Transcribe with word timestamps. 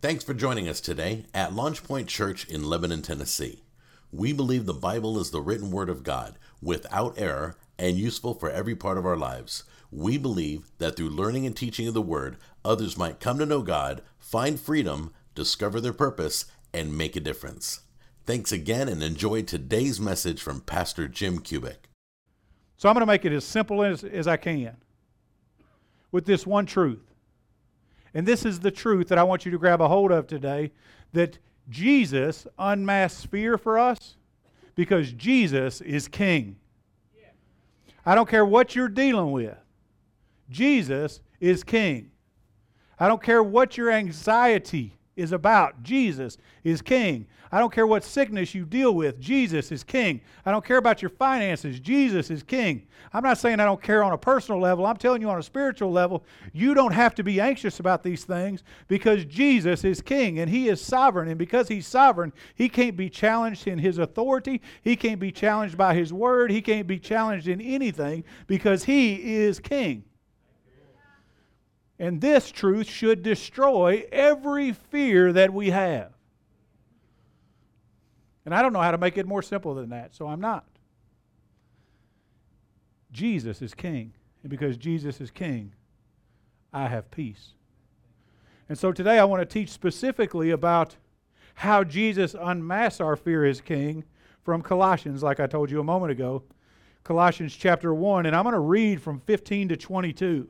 Thanks 0.00 0.22
for 0.22 0.32
joining 0.32 0.68
us 0.68 0.80
today 0.80 1.24
at 1.34 1.50
LaunchPoint 1.50 2.06
Church 2.06 2.48
in 2.48 2.62
Lebanon, 2.62 3.02
Tennessee. 3.02 3.64
We 4.12 4.32
believe 4.32 4.64
the 4.64 4.72
Bible 4.72 5.18
is 5.18 5.32
the 5.32 5.40
written 5.40 5.72
word 5.72 5.90
of 5.90 6.04
God, 6.04 6.38
without 6.62 7.18
error, 7.18 7.56
and 7.80 7.96
useful 7.96 8.34
for 8.34 8.48
every 8.48 8.76
part 8.76 8.96
of 8.96 9.04
our 9.04 9.16
lives. 9.16 9.64
We 9.90 10.16
believe 10.16 10.70
that 10.78 10.94
through 10.94 11.10
learning 11.10 11.46
and 11.46 11.56
teaching 11.56 11.88
of 11.88 11.94
the 11.94 12.00
word, 12.00 12.36
others 12.64 12.96
might 12.96 13.18
come 13.18 13.40
to 13.40 13.46
know 13.46 13.60
God, 13.60 14.02
find 14.20 14.60
freedom, 14.60 15.12
discover 15.34 15.80
their 15.80 15.92
purpose, 15.92 16.44
and 16.72 16.96
make 16.96 17.16
a 17.16 17.20
difference. 17.20 17.80
Thanks 18.24 18.52
again 18.52 18.88
and 18.88 19.02
enjoy 19.02 19.42
today's 19.42 19.98
message 19.98 20.40
from 20.40 20.60
Pastor 20.60 21.08
Jim 21.08 21.40
Cubic. 21.40 21.88
So 22.76 22.88
I'm 22.88 22.94
going 22.94 23.00
to 23.00 23.06
make 23.06 23.24
it 23.24 23.32
as 23.32 23.44
simple 23.44 23.82
as, 23.82 24.04
as 24.04 24.28
I 24.28 24.36
can 24.36 24.76
with 26.12 26.24
this 26.24 26.46
one 26.46 26.66
truth. 26.66 27.07
And 28.14 28.26
this 28.26 28.44
is 28.44 28.60
the 28.60 28.70
truth 28.70 29.08
that 29.08 29.18
I 29.18 29.22
want 29.22 29.44
you 29.44 29.50
to 29.52 29.58
grab 29.58 29.80
a 29.80 29.88
hold 29.88 30.10
of 30.10 30.26
today 30.26 30.72
that 31.12 31.38
Jesus 31.68 32.46
unmasks 32.58 33.24
fear 33.26 33.58
for 33.58 33.78
us 33.78 34.16
because 34.74 35.12
Jesus 35.12 35.80
is 35.80 36.08
king. 36.08 36.56
I 38.06 38.14
don't 38.14 38.28
care 38.28 38.44
what 38.44 38.74
you're 38.74 38.88
dealing 38.88 39.32
with, 39.32 39.56
Jesus 40.50 41.20
is 41.40 41.62
king. 41.62 42.10
I 42.98 43.06
don't 43.06 43.22
care 43.22 43.42
what 43.42 43.76
your 43.76 43.92
anxiety 43.92 44.97
is 45.18 45.32
about. 45.32 45.82
Jesus 45.82 46.38
is 46.64 46.80
king. 46.80 47.26
I 47.50 47.58
don't 47.58 47.72
care 47.72 47.86
what 47.86 48.04
sickness 48.04 48.54
you 48.54 48.64
deal 48.64 48.94
with. 48.94 49.18
Jesus 49.18 49.72
is 49.72 49.82
king. 49.82 50.20
I 50.44 50.50
don't 50.50 50.64
care 50.64 50.76
about 50.76 51.00
your 51.00 51.08
finances. 51.08 51.80
Jesus 51.80 52.30
is 52.30 52.42
king. 52.42 52.86
I'm 53.12 53.24
not 53.24 53.38
saying 53.38 53.58
I 53.58 53.64
don't 53.64 53.82
care 53.82 54.04
on 54.04 54.12
a 54.12 54.18
personal 54.18 54.60
level. 54.60 54.86
I'm 54.86 54.96
telling 54.96 55.22
you 55.22 55.30
on 55.30 55.38
a 55.38 55.42
spiritual 55.42 55.90
level, 55.90 56.24
you 56.52 56.74
don't 56.74 56.92
have 56.92 57.14
to 57.16 57.22
be 57.22 57.40
anxious 57.40 57.80
about 57.80 58.02
these 58.02 58.24
things 58.24 58.64
because 58.86 59.24
Jesus 59.24 59.82
is 59.82 60.02
king 60.02 60.38
and 60.38 60.50
he 60.50 60.68
is 60.68 60.80
sovereign. 60.80 61.28
And 61.28 61.38
because 61.38 61.68
he's 61.68 61.86
sovereign, 61.86 62.32
he 62.54 62.68
can't 62.68 62.96
be 62.96 63.08
challenged 63.08 63.66
in 63.66 63.78
his 63.78 63.98
authority. 63.98 64.60
He 64.82 64.94
can't 64.94 65.20
be 65.20 65.32
challenged 65.32 65.76
by 65.78 65.94
his 65.94 66.12
word. 66.12 66.50
He 66.50 66.60
can't 66.60 66.86
be 66.86 66.98
challenged 66.98 67.48
in 67.48 67.60
anything 67.60 68.24
because 68.46 68.84
he 68.84 69.36
is 69.36 69.58
king. 69.58 70.04
And 71.98 72.20
this 72.20 72.50
truth 72.50 72.88
should 72.88 73.22
destroy 73.22 74.04
every 74.12 74.72
fear 74.72 75.32
that 75.32 75.52
we 75.52 75.70
have. 75.70 76.12
And 78.44 78.54
I 78.54 78.62
don't 78.62 78.72
know 78.72 78.80
how 78.80 78.92
to 78.92 78.98
make 78.98 79.18
it 79.18 79.26
more 79.26 79.42
simple 79.42 79.74
than 79.74 79.90
that, 79.90 80.14
so 80.14 80.26
I'm 80.26 80.40
not. 80.40 80.64
Jesus 83.10 83.60
is 83.62 83.74
king. 83.74 84.12
And 84.42 84.50
because 84.50 84.76
Jesus 84.76 85.20
is 85.20 85.30
king, 85.30 85.72
I 86.72 86.86
have 86.86 87.10
peace. 87.10 87.54
And 88.68 88.78
so 88.78 88.92
today 88.92 89.18
I 89.18 89.24
want 89.24 89.40
to 89.40 89.46
teach 89.46 89.70
specifically 89.70 90.50
about 90.50 90.96
how 91.54 91.82
Jesus 91.82 92.36
unmasks 92.38 93.00
our 93.00 93.16
fear 93.16 93.44
as 93.44 93.60
king 93.60 94.04
from 94.44 94.62
Colossians, 94.62 95.22
like 95.22 95.40
I 95.40 95.46
told 95.46 95.70
you 95.70 95.80
a 95.80 95.84
moment 95.84 96.12
ago. 96.12 96.44
Colossians 97.02 97.56
chapter 97.56 97.92
1, 97.92 98.26
and 98.26 98.36
I'm 98.36 98.44
going 98.44 98.52
to 98.52 98.60
read 98.60 99.02
from 99.02 99.20
15 99.20 99.70
to 99.70 99.76
22. 99.76 100.48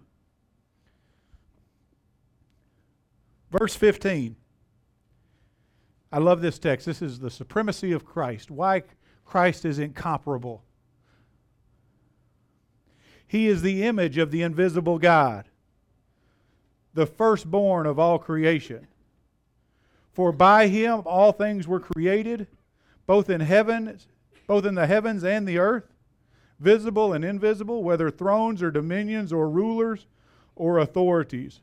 Verse 3.50 3.74
15. 3.74 4.36
I 6.10 6.18
love 6.18 6.40
this 6.40 6.58
text. 6.58 6.86
This 6.86 7.02
is 7.02 7.18
the 7.18 7.30
supremacy 7.30 7.92
of 7.92 8.04
Christ. 8.04 8.50
Why 8.50 8.82
Christ 9.24 9.64
is 9.64 9.78
incomparable. 9.78 10.62
He 13.26 13.46
is 13.46 13.60
the 13.60 13.82
image 13.82 14.16
of 14.16 14.30
the 14.30 14.42
invisible 14.42 14.98
God, 14.98 15.50
the 16.94 17.04
firstborn 17.04 17.86
of 17.86 17.98
all 17.98 18.18
creation. 18.18 18.88
For 20.12 20.32
by 20.32 20.68
him 20.68 21.02
all 21.04 21.32
things 21.32 21.68
were 21.68 21.78
created, 21.78 22.46
both 23.06 23.28
in 23.28 23.40
heaven, 23.40 23.98
both 24.46 24.64
in 24.64 24.74
the 24.74 24.86
heavens 24.86 25.24
and 25.24 25.46
the 25.46 25.58
earth, 25.58 25.92
visible 26.58 27.12
and 27.12 27.22
invisible, 27.22 27.84
whether 27.84 28.10
thrones 28.10 28.62
or 28.62 28.70
dominions 28.70 29.30
or 29.30 29.48
rulers 29.50 30.06
or 30.56 30.78
authorities. 30.78 31.60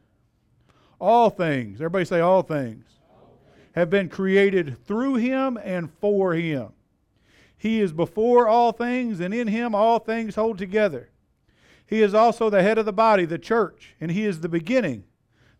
All 1.06 1.30
things, 1.30 1.76
everybody 1.76 2.04
say 2.04 2.20
all 2.20 2.42
things, 2.42 2.84
have 3.76 3.92
been 3.92 4.10
created 4.10 4.84
through 4.88 5.18
him 5.18 5.56
and 5.64 5.92
for 6.02 6.34
him. 6.34 6.70
He 7.56 7.80
is 7.80 7.94
before 7.94 8.48
all 8.48 8.72
things, 8.72 9.20
and 9.20 9.32
in 9.32 9.48
him 9.48 9.76
all 9.76 10.00
things 10.00 10.34
hold 10.34 10.58
together. 10.58 11.12
He 11.86 12.02
is 12.02 12.16
also 12.16 12.50
the 12.50 12.64
head 12.64 12.80
of 12.80 12.88
the 12.88 12.92
body, 12.92 13.24
the 13.26 13.38
church, 13.38 13.94
and 14.02 14.10
he 14.10 14.26
is 14.26 14.40
the 14.40 14.50
beginning, 14.50 15.04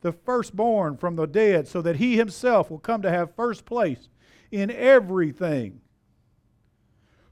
the 0.02 0.12
firstborn 0.12 0.98
from 0.98 1.16
the 1.16 1.28
dead, 1.28 1.68
so 1.68 1.80
that 1.84 1.98
he 1.98 2.16
himself 2.16 2.72
will 2.72 2.80
come 2.80 3.04
to 3.04 3.12
have 3.12 3.36
first 3.36 3.66
place 3.66 4.10
in 4.50 4.72
everything. 4.72 5.80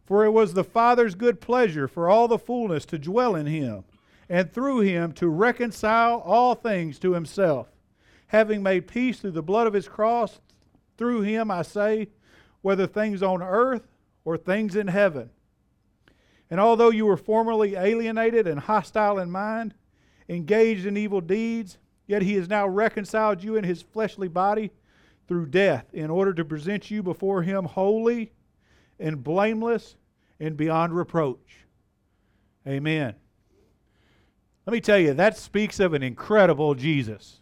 For 0.05 0.23
it 0.23 0.33
was 0.33 0.53
the 0.53 0.63
Father's 0.63 1.15
good 1.15 1.41
pleasure 1.41 1.87
for 1.87 2.07
all 2.07 2.27
the 2.27 2.37
fullness 2.37 2.85
to 2.85 2.99
dwell 2.99 3.33
in 3.33 3.47
him, 3.47 3.85
and 4.29 4.53
through 4.53 4.81
him 4.81 5.13
to 5.13 5.29
reconcile 5.29 6.19
all 6.19 6.53
things 6.53 6.99
to 6.99 7.13
himself 7.13 7.72
having 8.33 8.63
made 8.63 8.87
peace 8.87 9.19
through 9.19 9.31
the 9.31 9.43
blood 9.43 9.67
of 9.67 9.73
his 9.73 9.87
cross, 9.87 10.41
through 10.97 11.21
him 11.21 11.51
I 11.51 11.61
say, 11.61 12.09
whether 12.61 12.87
things 12.87 13.21
on 13.21 13.43
earth 13.43 13.87
or 14.25 14.37
things 14.37 14.75
in 14.75 14.87
heaven. 14.87 15.29
And 16.49 16.59
although 16.59 16.89
you 16.89 17.05
were 17.05 17.15
formerly 17.15 17.75
alienated 17.75 18.47
and 18.47 18.59
hostile 18.59 19.19
in 19.19 19.29
mind, 19.29 19.75
engaged 20.27 20.87
in 20.87 20.97
evil 20.97 21.21
deeds, 21.21 21.77
yet 22.07 22.23
he 22.23 22.33
has 22.33 22.49
now 22.49 22.67
reconciled 22.67 23.43
you 23.43 23.55
in 23.55 23.63
his 23.63 23.83
fleshly 23.83 24.27
body 24.27 24.71
through 25.27 25.45
death, 25.45 25.85
in 25.93 26.09
order 26.09 26.33
to 26.33 26.43
present 26.43 26.91
you 26.91 27.03
before 27.03 27.43
him 27.43 27.65
holy 27.65 28.33
and 28.99 29.23
blameless 29.23 29.95
and 30.39 30.57
beyond 30.57 30.93
reproach. 30.93 31.65
Amen. 32.67 33.13
Let 34.65 34.73
me 34.73 34.81
tell 34.81 34.97
you, 34.97 35.13
that 35.13 35.37
speaks 35.37 35.79
of 35.79 35.93
an 35.93 36.01
incredible 36.03 36.73
Jesus. 36.73 37.41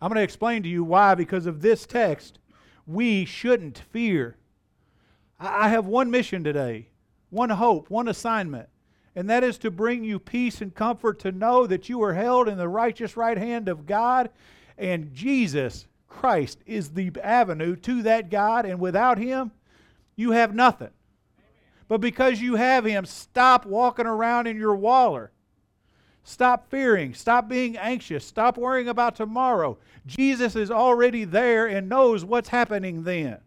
I'm 0.00 0.08
going 0.08 0.16
to 0.16 0.22
explain 0.22 0.62
to 0.62 0.68
you 0.68 0.82
why, 0.82 1.14
because 1.14 1.46
of 1.46 1.60
this 1.60 1.84
text, 1.84 2.38
we 2.86 3.24
shouldn't 3.24 3.78
fear. 3.78 4.36
I 5.38 5.68
have 5.68 5.86
one 5.86 6.10
mission 6.10 6.42
today, 6.42 6.88
one 7.28 7.50
hope, 7.50 7.90
one 7.90 8.08
assignment, 8.08 8.68
and 9.14 9.28
that 9.28 9.44
is 9.44 9.58
to 9.58 9.70
bring 9.70 10.04
you 10.04 10.18
peace 10.18 10.60
and 10.60 10.74
comfort 10.74 11.18
to 11.20 11.32
know 11.32 11.66
that 11.66 11.88
you 11.88 12.02
are 12.02 12.14
held 12.14 12.48
in 12.48 12.58
the 12.58 12.68
righteous 12.68 13.16
right 13.16 13.38
hand 13.38 13.68
of 13.68 13.86
God, 13.86 14.30
and 14.78 15.12
Jesus 15.12 15.86
Christ 16.08 16.58
is 16.66 16.90
the 16.90 17.12
avenue 17.22 17.76
to 17.76 18.02
that 18.02 18.30
God, 18.30 18.66
and 18.66 18.80
without 18.80 19.18
Him, 19.18 19.52
you 20.16 20.32
have 20.32 20.54
nothing. 20.54 20.90
But 21.88 22.00
because 22.00 22.40
you 22.40 22.56
have 22.56 22.84
Him, 22.84 23.04
stop 23.04 23.66
walking 23.66 24.06
around 24.06 24.46
in 24.46 24.56
your 24.56 24.76
waller. 24.76 25.32
Stop 26.24 26.70
fearing. 26.70 27.14
Stop 27.14 27.48
being 27.48 27.76
anxious. 27.76 28.24
Stop 28.24 28.58
worrying 28.58 28.88
about 28.88 29.16
tomorrow. 29.16 29.78
Jesus 30.06 30.56
is 30.56 30.70
already 30.70 31.24
there 31.24 31.66
and 31.66 31.88
knows 31.88 32.24
what's 32.24 32.48
happening 32.48 33.04
then. 33.04 33.38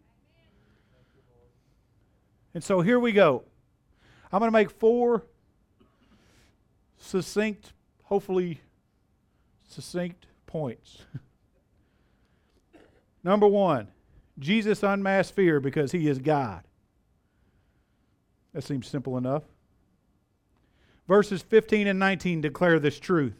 And 2.52 2.62
so 2.62 2.80
here 2.80 3.00
we 3.00 3.12
go. 3.12 3.44
I'm 4.32 4.38
going 4.38 4.48
to 4.48 4.52
make 4.52 4.70
four 4.70 5.24
succinct, 6.98 7.72
hopefully 8.04 8.60
succinct 9.68 10.26
points. 10.46 10.98
Number 13.24 13.46
one, 13.46 13.88
Jesus 14.38 14.82
unmasked 14.82 15.34
fear 15.34 15.60
because 15.60 15.92
he 15.92 16.08
is 16.08 16.18
God. 16.18 16.62
That 18.52 18.62
seems 18.62 18.86
simple 18.86 19.16
enough. 19.16 19.42
Verses 21.06 21.42
15 21.42 21.86
and 21.86 21.98
19 21.98 22.40
declare 22.40 22.78
this 22.78 22.98
truth. 22.98 23.34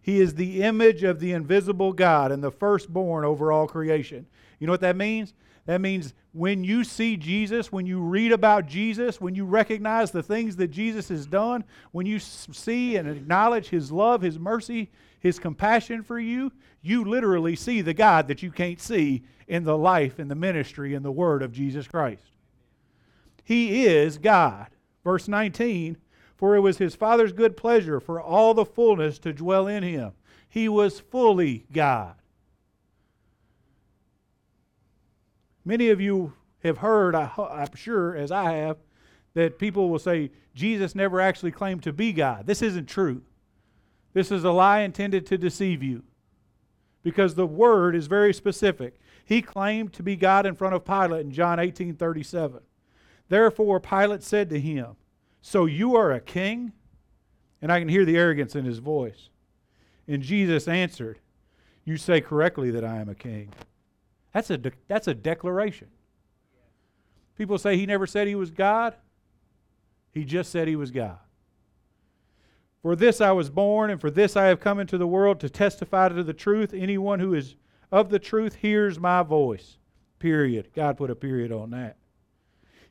He 0.00 0.20
is 0.20 0.34
the 0.34 0.62
image 0.62 1.04
of 1.04 1.20
the 1.20 1.32
invisible 1.32 1.92
God 1.92 2.32
and 2.32 2.42
the 2.42 2.50
firstborn 2.50 3.24
over 3.24 3.52
all 3.52 3.68
creation. 3.68 4.26
You 4.58 4.66
know 4.66 4.72
what 4.72 4.80
that 4.80 4.96
means? 4.96 5.32
That 5.66 5.80
means 5.80 6.12
when 6.32 6.64
you 6.64 6.82
see 6.82 7.16
Jesus, 7.16 7.70
when 7.70 7.86
you 7.86 8.00
read 8.00 8.32
about 8.32 8.66
Jesus, 8.66 9.20
when 9.20 9.36
you 9.36 9.44
recognize 9.44 10.10
the 10.10 10.22
things 10.22 10.56
that 10.56 10.68
Jesus 10.68 11.08
has 11.08 11.24
done, 11.24 11.62
when 11.92 12.04
you 12.04 12.18
see 12.18 12.96
and 12.96 13.08
acknowledge 13.08 13.68
his 13.68 13.92
love, 13.92 14.22
his 14.22 14.40
mercy, 14.40 14.90
his 15.20 15.38
compassion 15.38 16.02
for 16.02 16.18
you, 16.18 16.50
you 16.80 17.04
literally 17.04 17.54
see 17.54 17.80
the 17.80 17.94
God 17.94 18.26
that 18.26 18.42
you 18.42 18.50
can't 18.50 18.80
see 18.80 19.22
in 19.46 19.62
the 19.62 19.78
life 19.78 20.18
in 20.18 20.26
the 20.26 20.34
ministry 20.34 20.94
in 20.94 21.04
the 21.04 21.12
word 21.12 21.42
of 21.42 21.52
Jesus 21.52 21.86
Christ. 21.86 22.24
He 23.44 23.86
is 23.86 24.18
God. 24.18 24.66
Verse 25.04 25.28
19 25.28 25.96
for 26.42 26.56
it 26.56 26.60
was 26.60 26.78
his 26.78 26.96
Father's 26.96 27.32
good 27.32 27.56
pleasure 27.56 28.00
for 28.00 28.20
all 28.20 28.52
the 28.52 28.64
fullness 28.64 29.16
to 29.20 29.32
dwell 29.32 29.68
in 29.68 29.84
him. 29.84 30.10
He 30.48 30.68
was 30.68 30.98
fully 30.98 31.66
God. 31.70 32.16
Many 35.64 35.90
of 35.90 36.00
you 36.00 36.32
have 36.64 36.78
heard, 36.78 37.14
I, 37.14 37.30
am 37.38 37.76
sure, 37.76 38.16
as 38.16 38.32
I 38.32 38.54
have, 38.54 38.78
that 39.34 39.60
people 39.60 39.88
will 39.88 40.00
say 40.00 40.32
Jesus 40.52 40.96
never 40.96 41.20
actually 41.20 41.52
claimed 41.52 41.84
to 41.84 41.92
be 41.92 42.12
God. 42.12 42.48
This 42.48 42.60
isn't 42.60 42.86
true. 42.86 43.22
This 44.12 44.32
is 44.32 44.42
a 44.42 44.50
lie 44.50 44.80
intended 44.80 45.26
to 45.26 45.38
deceive 45.38 45.80
you. 45.80 46.02
because 47.04 47.36
the 47.36 47.46
word 47.46 47.94
is 47.94 48.08
very 48.08 48.34
specific. 48.34 48.98
He 49.24 49.42
claimed 49.42 49.92
to 49.92 50.02
be 50.02 50.16
God 50.16 50.44
in 50.44 50.56
front 50.56 50.74
of 50.74 50.84
Pilate 50.84 51.24
in 51.24 51.30
John 51.30 51.60
18 51.60 51.94
37. 51.94 52.62
Therefore, 53.28 53.78
Pilate 53.78 54.24
said 54.24 54.50
to 54.50 54.58
him, 54.58 54.96
So 55.42 55.66
you 55.66 55.96
are 55.96 56.12
a 56.12 56.20
king? 56.20 56.72
And 57.60 57.70
I 57.70 57.78
can 57.78 57.88
hear 57.88 58.04
the 58.04 58.16
arrogance 58.16 58.56
in 58.56 58.64
his 58.64 58.78
voice. 58.78 59.28
And 60.08 60.22
Jesus 60.22 60.66
answered, 60.66 61.18
You 61.84 61.96
say 61.96 62.20
correctly 62.20 62.70
that 62.70 62.84
I 62.84 62.96
am 62.96 63.08
a 63.08 63.14
king. 63.14 63.50
That's 64.32 64.50
a, 64.50 64.56
de- 64.56 64.72
that's 64.88 65.08
a 65.08 65.14
declaration. 65.14 65.88
People 67.36 67.58
say 67.58 67.76
he 67.76 67.86
never 67.86 68.06
said 68.06 68.26
he 68.26 68.34
was 68.34 68.50
God. 68.50 68.94
He 70.12 70.24
just 70.24 70.50
said 70.50 70.68
he 70.68 70.76
was 70.76 70.90
God. 70.90 71.18
For 72.82 72.96
this 72.96 73.20
I 73.20 73.30
was 73.30 73.48
born, 73.48 73.90
and 73.90 74.00
for 74.00 74.10
this 74.10 74.36
I 74.36 74.46
have 74.46 74.60
come 74.60 74.80
into 74.80 74.98
the 74.98 75.06
world 75.06 75.38
to 75.40 75.48
testify 75.48 76.08
to 76.08 76.22
the 76.22 76.32
truth. 76.32 76.74
Anyone 76.74 77.20
who 77.20 77.34
is 77.34 77.54
of 77.92 78.10
the 78.10 78.18
truth 78.18 78.56
hears 78.56 78.98
my 78.98 79.22
voice. 79.22 79.78
Period. 80.18 80.70
God 80.74 80.96
put 80.96 81.10
a 81.10 81.14
period 81.14 81.52
on 81.52 81.70
that. 81.70 81.96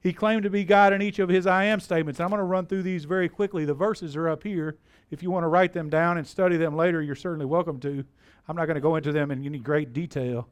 He 0.02 0.14
claimed 0.14 0.44
to 0.44 0.50
be 0.50 0.64
God 0.64 0.94
in 0.94 1.02
each 1.02 1.20
of 1.20 1.30
his 1.30 1.46
I 1.46 1.66
am 1.66 1.80
statements. 1.80 2.20
I'm 2.20 2.30
going 2.30 2.40
to 2.40 2.44
run 2.44 2.66
through 2.66 2.84
these 2.84 3.06
very 3.06 3.30
quickly. 3.30 3.66
The 3.66 3.74
verses 3.74 4.16
are 4.16 4.28
up 4.28 4.44
here. 4.44 4.78
If 5.12 5.22
you 5.22 5.30
want 5.30 5.44
to 5.44 5.48
write 5.48 5.74
them 5.74 5.90
down 5.90 6.18
and 6.18 6.26
study 6.26 6.58
them 6.58 6.76
later, 6.76 7.04
you're 7.04 7.16
certainly 7.16 7.46
welcome 7.46 7.80
to. 7.82 8.04
I'm 8.48 8.56
not 8.56 8.66
going 8.66 8.76
to 8.76 8.82
go 8.82 8.96
into 8.96 9.12
them 9.12 9.30
in 9.30 9.46
any 9.46 9.60
great 9.60 9.94
detail. 9.94 10.48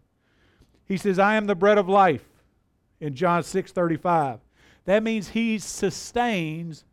He 0.85 0.97
says, 0.97 1.17
I 1.17 1.35
am 1.35 1.47
the 1.47 1.55
bread 1.55 1.79
of 1.79 1.89
life 1.89 2.25
in 2.99 3.15
John 3.15 3.43
6 3.43 3.71
35. 3.71 4.39
That 4.85 5.03
means 5.03 5.29
he 5.29 5.57
sustains 5.57 6.85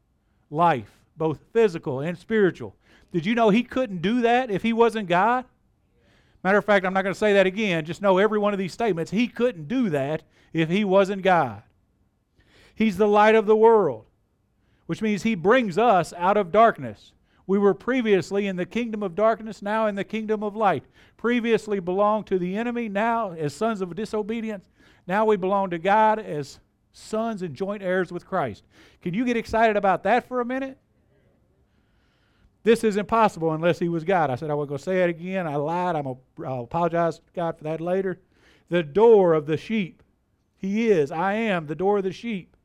life, 0.51 0.91
both 1.17 1.41
physical 1.53 2.01
and 2.01 2.17
spiritual. 2.17 2.75
Did 3.13 3.27
you 3.27 3.35
know 3.35 3.51
he 3.51 3.63
couldn't 3.63 4.03
do 4.03 4.23
that 4.23 4.51
if 4.51 4.63
he 4.63 4.73
wasn't 4.73 5.09
God? 5.09 5.45
Matter 6.43 6.59
of 6.59 6.65
fact, 6.65 6.87
I'm 6.87 6.95
not 6.95 7.03
going 7.03 7.15
to 7.15 7.19
say 7.19 7.33
that 7.35 7.47
again. 7.47 7.85
Just 7.85 8.03
know 8.03 8.19
every 8.19 8.39
one 8.39 8.53
of 8.53 8.59
these 8.59 8.73
statements, 8.73 9.11
he 9.11 9.27
couldn't 9.29 9.69
do 9.69 9.91
that 9.91 10.23
if 10.53 10.69
he 10.69 10.85
wasn't 10.85 11.23
God. 11.23 11.63
He's 12.77 12.97
the 12.97 13.09
light 13.09 13.35
of 13.35 13.47
the 13.47 13.57
world, 13.57 14.05
which 14.87 15.03
means 15.03 15.25
he 15.25 15.35
brings 15.35 15.77
us 15.77 16.13
out 16.17 16.37
of 16.37 16.53
darkness. 16.53 17.13
We 17.49 17.59
were 17.59 17.75
previously 17.75 18.47
in 18.47 18.57
the 18.57 18.67
kingdom 18.67 19.03
of 19.03 19.17
darkness, 19.17 19.63
now 19.63 19.87
in 19.87 19.97
the 19.97 20.05
kingdom 20.05 20.45
of 20.45 20.55
light. 20.55 20.85
Previously 21.17 21.81
belonged 21.81 22.27
to 22.29 22.39
the 22.39 22.57
enemy, 22.57 22.89
now 22.89 23.33
as 23.33 23.55
sons 23.55 23.81
of 23.81 23.97
disobedience. 23.97 24.69
Now 25.09 25.25
we 25.25 25.37
belong 25.37 25.71
to 25.71 25.79
God 25.79 26.19
as 26.19 26.61
sons 26.93 27.43
and 27.43 27.55
joint 27.55 27.83
heirs 27.83 28.13
with 28.13 28.27
Christ. 28.27 28.65
Can 29.03 29.15
you 29.15 29.25
get 29.25 29.37
excited 29.37 29.77
about 29.77 30.03
that 30.05 30.29
for 30.29 30.41
a 30.41 30.45
minute? 30.45 30.79
This 32.65 32.83
is 32.83 32.97
impossible 32.97 33.53
unless 33.53 33.79
he 33.79 33.89
was 33.89 34.03
God. 34.03 34.29
I 34.29 34.35
said 34.35 34.51
I 34.51 34.55
was 34.55 34.67
going 34.67 34.79
to 34.79 34.85
say 34.85 35.05
it 35.05 35.11
again. 35.11 35.47
I 35.47 35.55
lied. 35.55 35.95
I'm 35.95 36.07
a, 36.07 36.17
I'll 36.45 36.65
apologize 36.65 37.19
to 37.19 37.23
God 37.33 37.57
for 37.57 37.65
that 37.65 37.81
later. 37.81 38.19
The 38.71 38.83
door 38.83 39.35
of 39.35 39.47
the 39.47 39.57
sheep. 39.57 40.03
He 40.57 40.91
is. 40.91 41.13
I 41.13 41.35
am 41.35 41.67
the 41.67 41.77
door 41.77 41.99
of 41.99 42.05
the 42.05 42.13
sheep, 42.13 42.56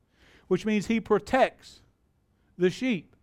which 0.52 0.66
means 0.66 0.88
he 0.88 1.00
protects 1.00 1.80
the 2.58 2.70
sheep. 2.70 3.16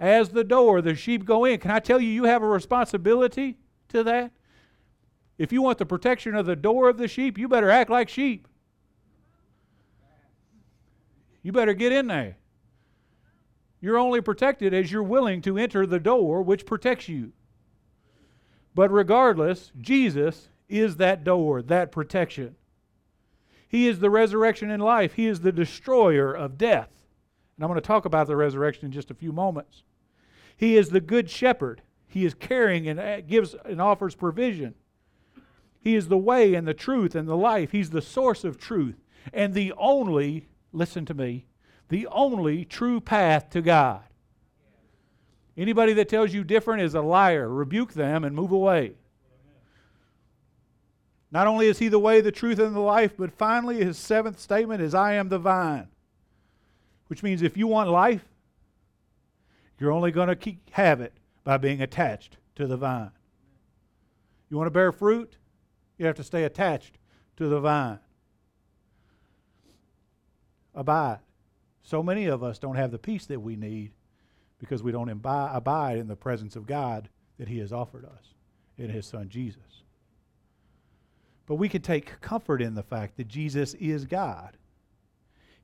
As 0.00 0.30
the 0.30 0.42
door, 0.42 0.80
the 0.80 0.94
sheep 0.94 1.26
go 1.26 1.44
in. 1.44 1.60
Can 1.60 1.70
I 1.70 1.80
tell 1.80 2.00
you, 2.00 2.08
you 2.08 2.24
have 2.24 2.42
a 2.42 2.46
responsibility 2.46 3.58
to 3.88 4.02
that? 4.04 4.32
If 5.36 5.52
you 5.52 5.60
want 5.60 5.76
the 5.76 5.84
protection 5.84 6.34
of 6.34 6.46
the 6.46 6.56
door 6.56 6.88
of 6.88 6.96
the 6.96 7.08
sheep, 7.08 7.36
you 7.36 7.46
better 7.46 7.68
act 7.68 7.90
like 7.90 8.08
sheep. 8.08 8.48
You 11.42 11.52
better 11.52 11.74
get 11.74 11.92
in 11.92 12.06
there. 12.06 12.38
You're 13.82 13.98
only 13.98 14.22
protected 14.22 14.72
as 14.72 14.90
you're 14.90 15.02
willing 15.02 15.42
to 15.42 15.58
enter 15.58 15.84
the 15.84 16.00
door 16.00 16.40
which 16.40 16.64
protects 16.64 17.06
you. 17.06 17.32
But 18.74 18.90
regardless, 18.90 19.72
Jesus 19.78 20.48
is 20.70 20.96
that 20.96 21.22
door, 21.22 21.60
that 21.60 21.92
protection. 21.92 22.56
He 23.72 23.88
is 23.88 24.00
the 24.00 24.10
resurrection 24.10 24.70
in 24.70 24.80
life, 24.80 25.14
He 25.14 25.26
is 25.26 25.40
the 25.40 25.50
destroyer 25.50 26.32
of 26.34 26.58
death. 26.58 26.90
And 27.56 27.64
I'm 27.64 27.70
going 27.70 27.80
to 27.80 27.86
talk 27.86 28.04
about 28.04 28.26
the 28.26 28.36
resurrection 28.36 28.84
in 28.84 28.92
just 28.92 29.10
a 29.10 29.14
few 29.14 29.32
moments. 29.32 29.82
He 30.54 30.76
is 30.76 30.90
the 30.90 31.00
good 31.00 31.30
shepherd. 31.30 31.80
He 32.06 32.26
is 32.26 32.34
caring 32.34 32.86
and 32.86 33.00
uh, 33.00 33.22
gives 33.22 33.54
and 33.64 33.80
offers 33.80 34.14
provision. 34.14 34.74
He 35.80 35.94
is 35.94 36.08
the 36.08 36.18
way 36.18 36.52
and 36.52 36.68
the 36.68 36.74
truth 36.74 37.14
and 37.14 37.26
the 37.26 37.36
life. 37.36 37.72
He's 37.72 37.88
the 37.90 38.02
source 38.02 38.44
of 38.44 38.58
truth 38.58 39.00
and 39.32 39.54
the 39.54 39.72
only, 39.78 40.48
listen 40.72 41.06
to 41.06 41.14
me, 41.14 41.46
the 41.88 42.06
only 42.08 42.66
true 42.66 43.00
path 43.00 43.48
to 43.50 43.62
God. 43.62 44.02
Anybody 45.56 45.94
that 45.94 46.10
tells 46.10 46.34
you 46.34 46.44
different 46.44 46.82
is 46.82 46.94
a 46.94 47.00
liar. 47.00 47.48
Rebuke 47.48 47.94
them 47.94 48.24
and 48.24 48.36
move 48.36 48.52
away. 48.52 48.92
Not 51.32 51.46
only 51.46 51.66
is 51.66 51.78
he 51.78 51.88
the 51.88 51.98
way, 51.98 52.20
the 52.20 52.30
truth, 52.30 52.58
and 52.58 52.76
the 52.76 52.80
life, 52.80 53.14
but 53.18 53.32
finally, 53.32 53.82
his 53.82 53.96
seventh 53.96 54.38
statement 54.38 54.82
is, 54.82 54.94
I 54.94 55.14
am 55.14 55.30
the 55.30 55.38
vine. 55.38 55.88
Which 57.06 57.22
means 57.22 57.40
if 57.40 57.56
you 57.56 57.66
want 57.66 57.88
life, 57.88 58.24
you're 59.80 59.92
only 59.92 60.12
going 60.12 60.36
to 60.36 60.54
have 60.72 61.00
it 61.00 61.14
by 61.42 61.56
being 61.56 61.80
attached 61.80 62.36
to 62.56 62.66
the 62.66 62.76
vine. 62.76 63.10
You 64.50 64.58
want 64.58 64.66
to 64.66 64.72
bear 64.72 64.92
fruit? 64.92 65.38
You 65.96 66.04
have 66.04 66.16
to 66.16 66.24
stay 66.24 66.44
attached 66.44 66.98
to 67.38 67.48
the 67.48 67.60
vine. 67.60 67.98
Abide. 70.74 71.20
So 71.82 72.02
many 72.02 72.26
of 72.26 72.42
us 72.42 72.58
don't 72.58 72.76
have 72.76 72.90
the 72.90 72.98
peace 72.98 73.24
that 73.26 73.40
we 73.40 73.56
need 73.56 73.92
because 74.58 74.82
we 74.82 74.92
don't 74.92 75.08
imbi- 75.08 75.56
abide 75.56 75.96
in 75.96 76.08
the 76.08 76.16
presence 76.16 76.56
of 76.56 76.66
God 76.66 77.08
that 77.38 77.48
He 77.48 77.58
has 77.58 77.72
offered 77.72 78.04
us 78.04 78.34
in 78.76 78.90
His 78.90 79.06
Son 79.06 79.28
Jesus. 79.30 79.81
But 81.46 81.56
we 81.56 81.68
can 81.68 81.82
take 81.82 82.20
comfort 82.20 82.62
in 82.62 82.74
the 82.74 82.82
fact 82.82 83.16
that 83.16 83.28
Jesus 83.28 83.74
is 83.74 84.04
God. 84.06 84.56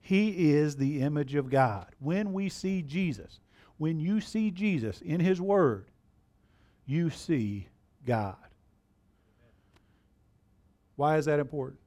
He 0.01 0.51
is 0.51 0.77
the 0.77 1.01
image 1.01 1.35
of 1.35 1.51
God. 1.51 1.87
When 1.99 2.33
we 2.33 2.49
see 2.49 2.83
Jesus, 2.83 3.41
when 3.77 4.01
you 4.01 4.21
see 4.21 4.51
Jesus 4.51 5.01
in 5.01 5.21
His 5.21 5.41
Word, 5.41 5.87
you 6.87 7.11
see 7.11 7.69
God. 8.07 8.37
Why 10.97 11.17
is 11.17 11.27
that 11.27 11.39
important? 11.39 11.79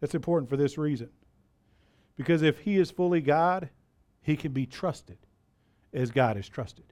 It's 0.00 0.14
important 0.14 0.48
for 0.48 0.56
this 0.56 0.78
reason. 0.78 1.10
Because 2.16 2.42
if 2.42 2.58
he 2.60 2.78
is 2.78 2.90
fully 2.90 3.20
God, 3.20 3.68
he 4.22 4.36
can 4.36 4.52
be 4.52 4.66
trusted 4.66 5.18
as 5.92 6.10
God 6.10 6.36
is 6.36 6.48
trusted. 6.48 6.84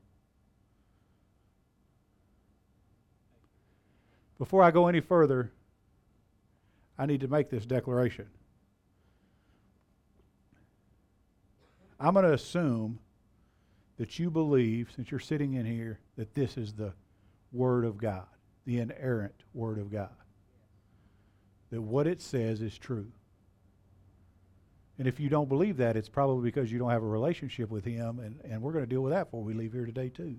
Before 4.38 4.62
I 4.62 4.71
go 4.71 4.88
any 4.88 5.00
further, 5.00 5.50
I 6.99 7.07
need 7.07 7.21
to 7.21 7.28
make 7.28 7.50
this 7.50 7.66
declaration. 7.66 8.26
I'm 11.99 12.12
going 12.12 12.26
to 12.26 12.35
assume 12.35 12.99
that 13.97 14.19
you 14.19 14.31
believe, 14.31 14.90
since 14.95 15.11
you're 15.11 15.21
sitting 15.21 15.55
in 15.55 15.64
here, 15.64 15.99
that 16.16 16.35
this 16.35 16.59
is 16.59 16.75
the 16.75 16.93
Word 17.52 17.87
of 17.87 17.97
God, 17.97 18.26
the 18.66 18.78
inerrant 18.78 19.35
Word 19.55 19.78
of 19.78 19.90
God. 19.90 20.14
That 21.71 21.81
what 21.81 22.07
it 22.07 22.21
says 22.21 22.61
is 22.61 22.76
true. 22.76 23.11
And 24.99 25.09
if 25.09 25.19
you 25.19 25.28
don't 25.28 25.49
believe 25.49 25.78
that, 25.78 25.97
it's 25.97 26.09
probably 26.09 26.45
because 26.45 26.71
you 26.71 26.78
don't 26.78 26.90
have 26.90 27.02
a 27.02 27.07
relationship 27.07 27.71
with 27.71 27.85
Him, 27.85 28.19
and, 28.19 28.38
and 28.45 28.61
we're 28.61 28.73
going 28.73 28.85
to 28.85 28.88
deal 28.88 29.02
with 29.02 29.12
that 29.12 29.25
before 29.25 29.43
we 29.43 29.55
leave 29.55 29.73
here 29.73 29.87
today, 29.87 30.11
too. 30.11 30.37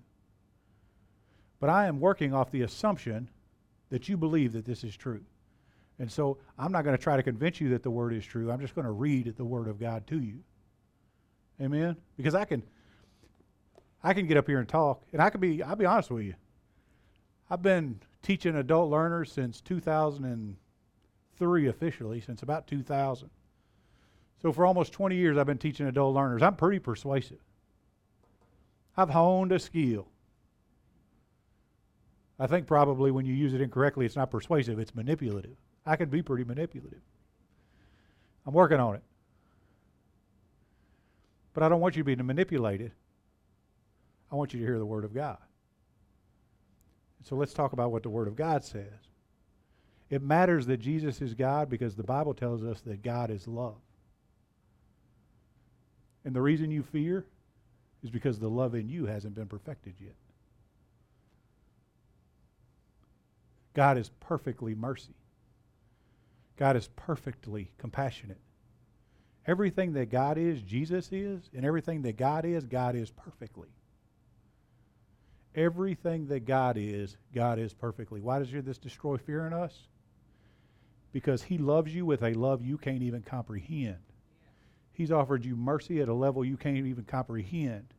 But 1.59 1.71
I 1.71 1.87
am 1.87 1.99
working 1.99 2.33
off 2.33 2.51
the 2.51 2.61
assumption 2.61 3.29
that 3.89 4.09
you 4.09 4.17
believe 4.17 4.53
that 4.53 4.65
this 4.65 4.83
is 4.83 4.95
true. 4.95 5.21
And 5.99 6.11
so 6.11 6.37
I'm 6.57 6.71
not 6.71 6.83
going 6.83 6.95
to 6.95 7.01
try 7.01 7.17
to 7.17 7.23
convince 7.23 7.59
you 7.59 7.69
that 7.69 7.83
the 7.83 7.91
Word 7.91 8.13
is 8.13 8.25
true. 8.25 8.51
I'm 8.51 8.59
just 8.59 8.75
going 8.75 8.85
to 8.85 8.91
read 8.91 9.35
the 9.35 9.45
Word 9.45 9.67
of 9.67 9.79
God 9.79 10.05
to 10.07 10.19
you. 10.19 10.43
Amen? 11.61 11.95
Because 12.15 12.35
I 12.35 12.45
can. 12.45 12.63
I 14.03 14.13
can 14.13 14.27
get 14.27 14.37
up 14.37 14.47
here 14.47 14.59
and 14.59 14.69
talk, 14.69 15.03
and 15.11 15.19
I 15.21 15.31
can 15.31 15.41
be. 15.41 15.63
I'll 15.63 15.75
be 15.75 15.85
honest 15.85 16.11
with 16.11 16.23
you. 16.23 16.35
I've 17.49 17.63
been 17.63 17.99
teaching 18.21 18.57
adult 18.57 18.91
learners 18.91 19.31
since 19.31 19.59
2003 19.61 21.67
officially, 21.67 22.21
since 22.21 22.43
about 22.43 22.67
2000. 22.67 23.29
So 24.41 24.51
for 24.51 24.67
almost 24.67 24.93
20 24.93 25.15
years, 25.15 25.37
I've 25.37 25.47
been 25.47 25.57
teaching 25.57 25.87
adult 25.87 26.13
learners. 26.13 26.43
I'm 26.43 26.55
pretty 26.55 26.79
persuasive. 26.79 27.39
I've 28.95 29.09
honed 29.09 29.51
a 29.51 29.59
skill. 29.59 30.07
I 32.39 32.47
think 32.47 32.67
probably 32.67 33.11
when 33.11 33.25
you 33.25 33.33
use 33.33 33.53
it 33.53 33.61
incorrectly, 33.61 34.05
it's 34.05 34.15
not 34.15 34.29
persuasive, 34.29 34.79
it's 34.79 34.93
manipulative. 34.93 35.57
I 35.85 35.95
can 35.95 36.09
be 36.09 36.21
pretty 36.21 36.43
manipulative. 36.43 37.01
I'm 38.45 38.53
working 38.53 38.79
on 38.79 38.95
it. 38.95 39.03
But 41.53 41.63
I 41.63 41.69
don't 41.69 41.81
want 41.81 41.95
you 41.95 42.03
to 42.03 42.15
be 42.15 42.21
manipulated. 42.21 42.91
I 44.31 44.35
want 44.35 44.53
you 44.53 44.59
to 44.59 44.65
hear 44.65 44.77
the 44.77 44.85
Word 44.85 45.03
of 45.03 45.13
God. 45.13 45.37
So 47.23 47.35
let's 47.35 47.53
talk 47.53 47.73
about 47.73 47.91
what 47.91 48.03
the 48.03 48.09
Word 48.09 48.27
of 48.27 48.35
God 48.35 48.63
says. 48.63 48.93
It 50.09 50.21
matters 50.21 50.67
that 50.67 50.77
Jesus 50.77 51.21
is 51.21 51.33
God 51.33 51.69
because 51.69 51.95
the 51.95 52.03
Bible 52.03 52.33
tells 52.33 52.63
us 52.63 52.81
that 52.81 53.01
God 53.01 53.31
is 53.31 53.47
love. 53.47 53.75
And 56.23 56.35
the 56.35 56.41
reason 56.41 56.71
you 56.71 56.83
fear 56.83 57.25
is 58.03 58.09
because 58.09 58.39
the 58.39 58.49
love 58.49 58.75
in 58.75 58.87
you 58.87 59.05
hasn't 59.05 59.35
been 59.35 59.47
perfected 59.47 59.95
yet. 59.99 60.15
God 63.77 63.99
is 63.99 64.09
perfectly 64.19 64.73
mercy. 64.73 65.13
God 66.57 66.75
is 66.75 66.89
perfectly 66.95 67.69
compassionate. 67.77 68.39
Everything 69.45 69.93
that 69.93 70.09
God 70.09 70.39
is, 70.39 70.63
Jesus 70.63 71.09
is, 71.11 71.47
and 71.53 71.63
everything 71.63 72.01
that 72.01 72.17
God 72.17 72.43
is, 72.43 72.65
God 72.65 72.95
is 72.95 73.11
perfectly. 73.11 73.67
Everything 75.53 76.25
that 76.29 76.45
God 76.45 76.75
is, 76.79 77.17
God 77.35 77.59
is 77.59 77.71
perfectly. 77.71 78.19
Why 78.19 78.39
does 78.39 78.51
this 78.51 78.79
destroy 78.79 79.17
fear 79.17 79.45
in 79.45 79.53
us? 79.53 79.77
Because 81.11 81.43
He 81.43 81.59
loves 81.59 81.93
you 81.93 82.03
with 82.03 82.23
a 82.23 82.33
love 82.33 82.63
you 82.63 82.79
can't 82.79 83.03
even 83.03 83.21
comprehend. 83.21 83.99
He's 84.91 85.11
offered 85.11 85.45
you 85.45 85.55
mercy 85.55 86.01
at 86.01 86.09
a 86.09 86.13
level 86.15 86.43
you 86.43 86.57
can't 86.57 86.87
even 86.87 87.03
comprehend. 87.03 87.93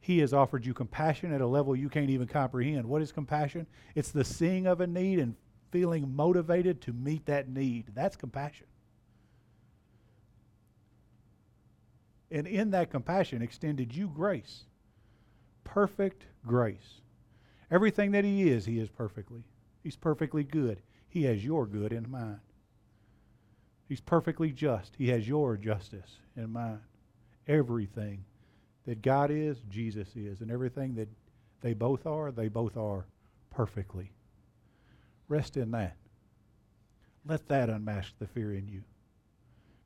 He 0.00 0.20
has 0.20 0.32
offered 0.32 0.64
you 0.64 0.74
compassion 0.74 1.32
at 1.32 1.40
a 1.40 1.46
level 1.46 1.76
you 1.76 1.88
can't 1.88 2.10
even 2.10 2.28
comprehend. 2.28 2.86
What 2.86 3.02
is 3.02 3.12
compassion? 3.12 3.66
It's 3.94 4.10
the 4.10 4.24
seeing 4.24 4.66
of 4.66 4.80
a 4.80 4.86
need 4.86 5.18
and 5.18 5.34
feeling 5.70 6.14
motivated 6.14 6.80
to 6.82 6.92
meet 6.92 7.26
that 7.26 7.48
need. 7.48 7.86
That's 7.94 8.16
compassion. 8.16 8.66
And 12.30 12.46
in 12.46 12.70
that 12.70 12.90
compassion 12.90 13.42
extended 13.42 13.94
you 13.94 14.08
grace. 14.08 14.64
Perfect 15.64 16.26
grace. 16.46 17.00
Everything 17.70 18.12
that 18.12 18.24
He 18.24 18.48
is, 18.48 18.64
He 18.64 18.78
is 18.78 18.88
perfectly. 18.88 19.44
He's 19.82 19.96
perfectly 19.96 20.44
good. 20.44 20.80
He 21.08 21.24
has 21.24 21.44
your 21.44 21.66
good 21.66 21.92
in 21.92 22.10
mind. 22.10 22.40
He's 23.88 24.00
perfectly 24.00 24.52
just. 24.52 24.94
He 24.96 25.08
has 25.08 25.26
your 25.26 25.56
justice 25.56 26.18
in 26.36 26.52
mind. 26.52 26.80
Everything 27.46 28.24
that 28.88 29.02
God 29.02 29.30
is, 29.30 29.58
Jesus 29.68 30.08
is. 30.16 30.40
And 30.40 30.50
everything 30.50 30.94
that 30.94 31.08
they 31.60 31.74
both 31.74 32.06
are, 32.06 32.32
they 32.32 32.48
both 32.48 32.78
are 32.78 33.04
perfectly. 33.50 34.12
Rest 35.28 35.58
in 35.58 35.72
that. 35.72 35.94
Let 37.26 37.46
that 37.48 37.68
unmask 37.68 38.14
the 38.18 38.26
fear 38.26 38.54
in 38.54 38.66
you. 38.66 38.82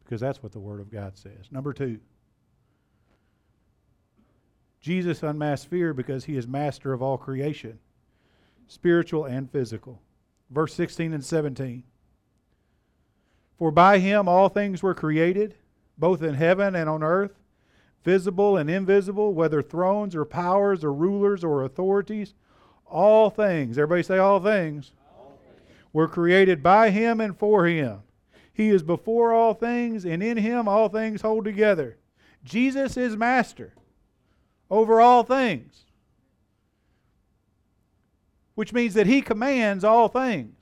Because 0.04 0.20
that's 0.20 0.40
what 0.40 0.52
the 0.52 0.60
Word 0.60 0.78
of 0.78 0.88
God 0.88 1.18
says. 1.18 1.50
Number 1.50 1.72
two, 1.72 1.98
Jesus 4.80 5.24
unmasked 5.24 5.68
fear 5.68 5.92
because 5.92 6.24
he 6.24 6.36
is 6.36 6.46
master 6.46 6.92
of 6.92 7.02
all 7.02 7.18
creation, 7.18 7.80
spiritual 8.68 9.24
and 9.24 9.50
physical. 9.50 10.00
Verse 10.48 10.74
16 10.74 11.12
and 11.12 11.24
17. 11.24 11.82
For 13.58 13.72
by 13.72 13.98
him 13.98 14.28
all 14.28 14.48
things 14.48 14.80
were 14.80 14.94
created, 14.94 15.56
both 15.98 16.22
in 16.22 16.34
heaven 16.34 16.76
and 16.76 16.88
on 16.88 17.02
earth, 17.02 17.32
visible 18.04 18.56
and 18.56 18.68
invisible, 18.70 19.32
whether 19.32 19.62
thrones 19.62 20.14
or 20.14 20.24
powers 20.24 20.84
or 20.84 20.92
rulers 20.92 21.44
or 21.44 21.64
authorities. 21.64 22.34
All 22.86 23.30
things, 23.30 23.78
everybody 23.78 24.02
say 24.02 24.18
all 24.18 24.40
things, 24.40 24.92
all 25.16 25.38
things, 25.46 25.68
were 25.92 26.08
created 26.08 26.62
by 26.62 26.90
him 26.90 27.20
and 27.20 27.36
for 27.38 27.66
him. 27.66 28.02
He 28.52 28.68
is 28.68 28.82
before 28.82 29.32
all 29.32 29.54
things, 29.54 30.04
and 30.04 30.22
in 30.22 30.36
him 30.36 30.68
all 30.68 30.88
things 30.88 31.22
hold 31.22 31.44
together. 31.44 31.96
Jesus 32.44 32.96
is 32.96 33.16
master 33.16 33.72
over 34.70 35.00
all 35.00 35.22
things, 35.22 35.84
which 38.54 38.72
means 38.72 38.94
that 38.94 39.06
he 39.06 39.22
commands 39.22 39.84
all 39.84 40.08
things. 40.08 40.56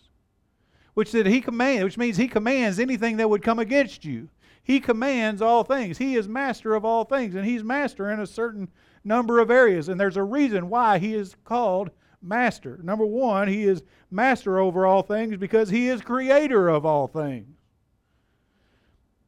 Which 0.94 1.12
that 1.12 1.26
he 1.26 1.40
command, 1.40 1.84
which 1.84 1.96
means 1.96 2.16
he 2.16 2.28
commands 2.28 2.78
anything 2.78 3.16
that 3.18 3.30
would 3.30 3.42
come 3.42 3.60
against 3.60 4.04
you. 4.04 4.28
He 4.70 4.78
commands 4.78 5.42
all 5.42 5.64
things. 5.64 5.98
He 5.98 6.14
is 6.14 6.28
master 6.28 6.76
of 6.76 6.84
all 6.84 7.02
things, 7.02 7.34
and 7.34 7.44
he's 7.44 7.64
master 7.64 8.08
in 8.08 8.20
a 8.20 8.26
certain 8.26 8.68
number 9.02 9.40
of 9.40 9.50
areas. 9.50 9.88
And 9.88 10.00
there's 10.00 10.16
a 10.16 10.22
reason 10.22 10.70
why 10.70 10.98
he 10.98 11.12
is 11.12 11.34
called 11.42 11.90
master. 12.22 12.78
Number 12.80 13.04
one, 13.04 13.48
he 13.48 13.64
is 13.64 13.82
master 14.12 14.60
over 14.60 14.86
all 14.86 15.02
things 15.02 15.36
because 15.38 15.70
he 15.70 15.88
is 15.88 16.02
creator 16.02 16.68
of 16.68 16.86
all 16.86 17.08
things. 17.08 17.56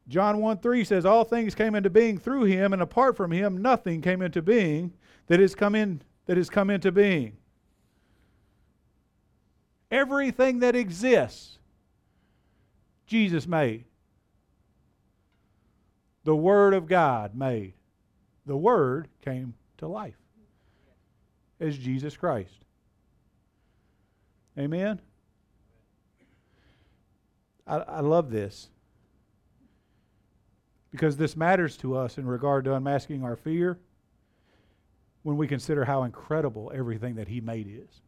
John 0.06 0.38
1 0.38 0.58
3 0.58 0.84
says, 0.84 1.04
All 1.04 1.24
things 1.24 1.56
came 1.56 1.74
into 1.74 1.90
being 1.90 2.18
through 2.18 2.44
him, 2.44 2.72
and 2.72 2.80
apart 2.80 3.16
from 3.16 3.32
him, 3.32 3.60
nothing 3.60 4.00
came 4.00 4.22
into 4.22 4.42
being 4.42 4.92
that 5.26 5.40
has 5.40 5.56
come, 5.56 5.74
in, 5.74 6.02
that 6.26 6.36
has 6.36 6.50
come 6.50 6.70
into 6.70 6.92
being. 6.92 7.36
Everything 9.90 10.60
that 10.60 10.76
exists, 10.76 11.58
Jesus 13.08 13.48
made. 13.48 13.86
The 16.24 16.36
Word 16.36 16.74
of 16.74 16.86
God 16.86 17.34
made. 17.34 17.74
The 18.46 18.56
Word 18.56 19.08
came 19.24 19.54
to 19.78 19.88
life 19.88 20.16
as 21.60 21.76
Jesus 21.78 22.16
Christ. 22.16 22.64
Amen? 24.58 25.00
I, 27.66 27.76
I 27.76 28.00
love 28.00 28.30
this 28.30 28.68
because 30.90 31.16
this 31.16 31.36
matters 31.36 31.76
to 31.78 31.96
us 31.96 32.18
in 32.18 32.26
regard 32.26 32.64
to 32.66 32.74
unmasking 32.74 33.24
our 33.24 33.36
fear 33.36 33.78
when 35.22 35.36
we 35.36 35.46
consider 35.46 35.84
how 35.84 36.02
incredible 36.02 36.70
everything 36.74 37.14
that 37.14 37.28
He 37.28 37.40
made 37.40 37.66
is. 37.66 38.00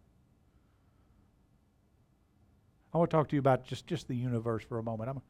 I 2.92 2.99
want 2.99 3.11
to 3.11 3.16
talk 3.16 3.28
to 3.30 3.37
you 3.37 3.40
about 3.40 3.64
just, 3.64 3.87
just 3.87 4.06
the 4.06 4.14
universe 4.14 4.62
for 4.64 4.78
a 4.78 4.83
moment. 4.83 5.11
I'm, 5.11 5.23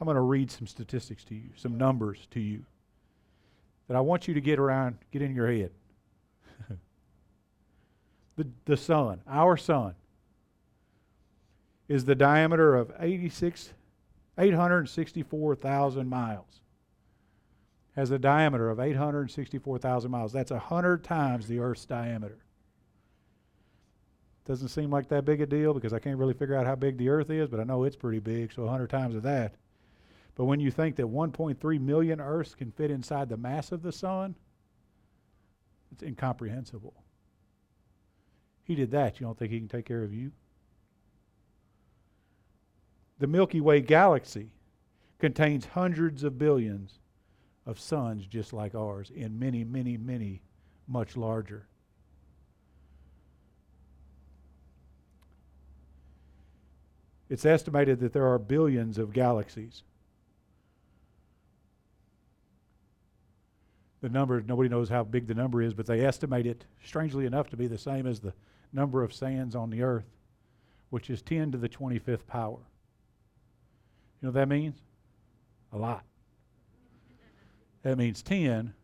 I'm 0.00 0.06
going 0.06 0.16
to 0.16 0.20
read 0.20 0.50
some 0.50 0.66
statistics 0.66 1.24
to 1.24 1.34
you, 1.34 1.50
some 1.56 1.78
numbers 1.78 2.26
to 2.32 2.40
you 2.40 2.64
that 3.88 3.96
I 3.96 4.00
want 4.00 4.26
you 4.26 4.34
to 4.34 4.40
get 4.40 4.58
around, 4.58 4.98
get 5.12 5.22
in 5.22 5.34
your 5.34 5.50
head. 5.50 5.70
the, 8.36 8.46
the 8.64 8.76
sun, 8.76 9.20
our 9.28 9.56
sun, 9.56 9.94
is 11.86 12.04
the 12.04 12.14
diameter 12.14 12.76
of 12.76 12.92
86, 12.98 13.72
864,000 14.38 16.08
miles 16.08 16.60
has 17.96 18.10
a 18.10 18.18
diameter 18.18 18.70
of 18.70 18.80
864,000 18.80 20.10
miles. 20.10 20.32
That's 20.32 20.50
100 20.50 21.04
times 21.04 21.46
the 21.46 21.60
Earth's 21.60 21.86
diameter. 21.86 22.38
Doesn't 24.46 24.68
seem 24.68 24.90
like 24.90 25.08
that 25.08 25.24
big 25.24 25.40
a 25.40 25.46
deal 25.46 25.72
because 25.72 25.92
I 25.92 26.00
can't 26.00 26.18
really 26.18 26.34
figure 26.34 26.56
out 26.56 26.66
how 26.66 26.74
big 26.74 26.98
the 26.98 27.08
Earth 27.08 27.30
is, 27.30 27.48
but 27.48 27.60
I 27.60 27.64
know 27.64 27.84
it's 27.84 27.96
pretty 27.96 28.18
big, 28.18 28.52
so 28.52 28.62
100 28.62 28.90
times 28.90 29.14
of 29.14 29.22
that. 29.22 29.54
But 30.34 30.44
when 30.46 30.60
you 30.60 30.70
think 30.70 30.96
that 30.96 31.06
1.3 31.06 31.80
million 31.80 32.20
Earths 32.20 32.54
can 32.54 32.72
fit 32.72 32.90
inside 32.90 33.28
the 33.28 33.36
mass 33.36 33.70
of 33.70 33.82
the 33.82 33.92
sun, 33.92 34.34
it's 35.92 36.02
incomprehensible. 36.02 36.94
He 38.64 38.74
did 38.74 38.90
that. 38.90 39.20
You 39.20 39.26
don't 39.26 39.38
think 39.38 39.52
he 39.52 39.58
can 39.58 39.68
take 39.68 39.84
care 39.84 40.02
of 40.02 40.12
you? 40.12 40.32
The 43.18 43.26
Milky 43.28 43.60
Way 43.60 43.80
galaxy 43.80 44.50
contains 45.20 45.66
hundreds 45.66 46.24
of 46.24 46.38
billions 46.38 46.98
of 47.64 47.78
suns 47.78 48.26
just 48.26 48.52
like 48.52 48.74
ours, 48.74 49.12
and 49.16 49.38
many, 49.38 49.64
many, 49.64 49.96
many 49.96 50.42
much 50.88 51.16
larger. 51.16 51.66
It's 57.28 57.46
estimated 57.46 58.00
that 58.00 58.12
there 58.12 58.26
are 58.26 58.38
billions 58.38 58.98
of 58.98 59.12
galaxies. 59.12 59.82
The 64.04 64.10
number, 64.10 64.42
nobody 64.42 64.68
knows 64.68 64.90
how 64.90 65.02
big 65.02 65.28
the 65.28 65.34
number 65.34 65.62
is, 65.62 65.72
but 65.72 65.86
they 65.86 66.04
estimate 66.04 66.44
it, 66.44 66.66
strangely 66.84 67.24
enough, 67.24 67.48
to 67.48 67.56
be 67.56 67.66
the 67.66 67.78
same 67.78 68.06
as 68.06 68.20
the 68.20 68.34
number 68.70 69.02
of 69.02 69.14
sands 69.14 69.56
on 69.56 69.70
the 69.70 69.80
earth, 69.80 70.04
which 70.90 71.08
is 71.08 71.22
10 71.22 71.52
to 71.52 71.56
the 71.56 71.70
25th 71.70 72.26
power. 72.26 72.58
You 74.20 74.26
know 74.26 74.28
what 74.28 74.34
that 74.34 74.48
means? 74.50 74.76
A 75.72 75.78
lot. 75.78 76.04
That 77.80 77.96
means 77.96 78.22
10 78.22 78.74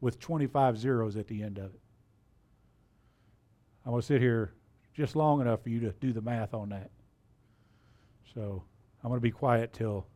with 0.00 0.18
25 0.18 0.78
zeros 0.78 1.18
at 1.18 1.26
the 1.26 1.42
end 1.42 1.58
of 1.58 1.66
it. 1.66 1.80
I'm 3.84 3.90
going 3.92 4.00
to 4.00 4.06
sit 4.06 4.22
here 4.22 4.54
just 4.94 5.14
long 5.14 5.42
enough 5.42 5.62
for 5.62 5.68
you 5.68 5.80
to 5.80 5.92
do 6.00 6.14
the 6.14 6.22
math 6.22 6.54
on 6.54 6.70
that. 6.70 6.90
So 8.32 8.64
I'm 9.04 9.10
going 9.10 9.20
to 9.20 9.22
be 9.22 9.30
quiet 9.30 9.74
till 9.74 10.06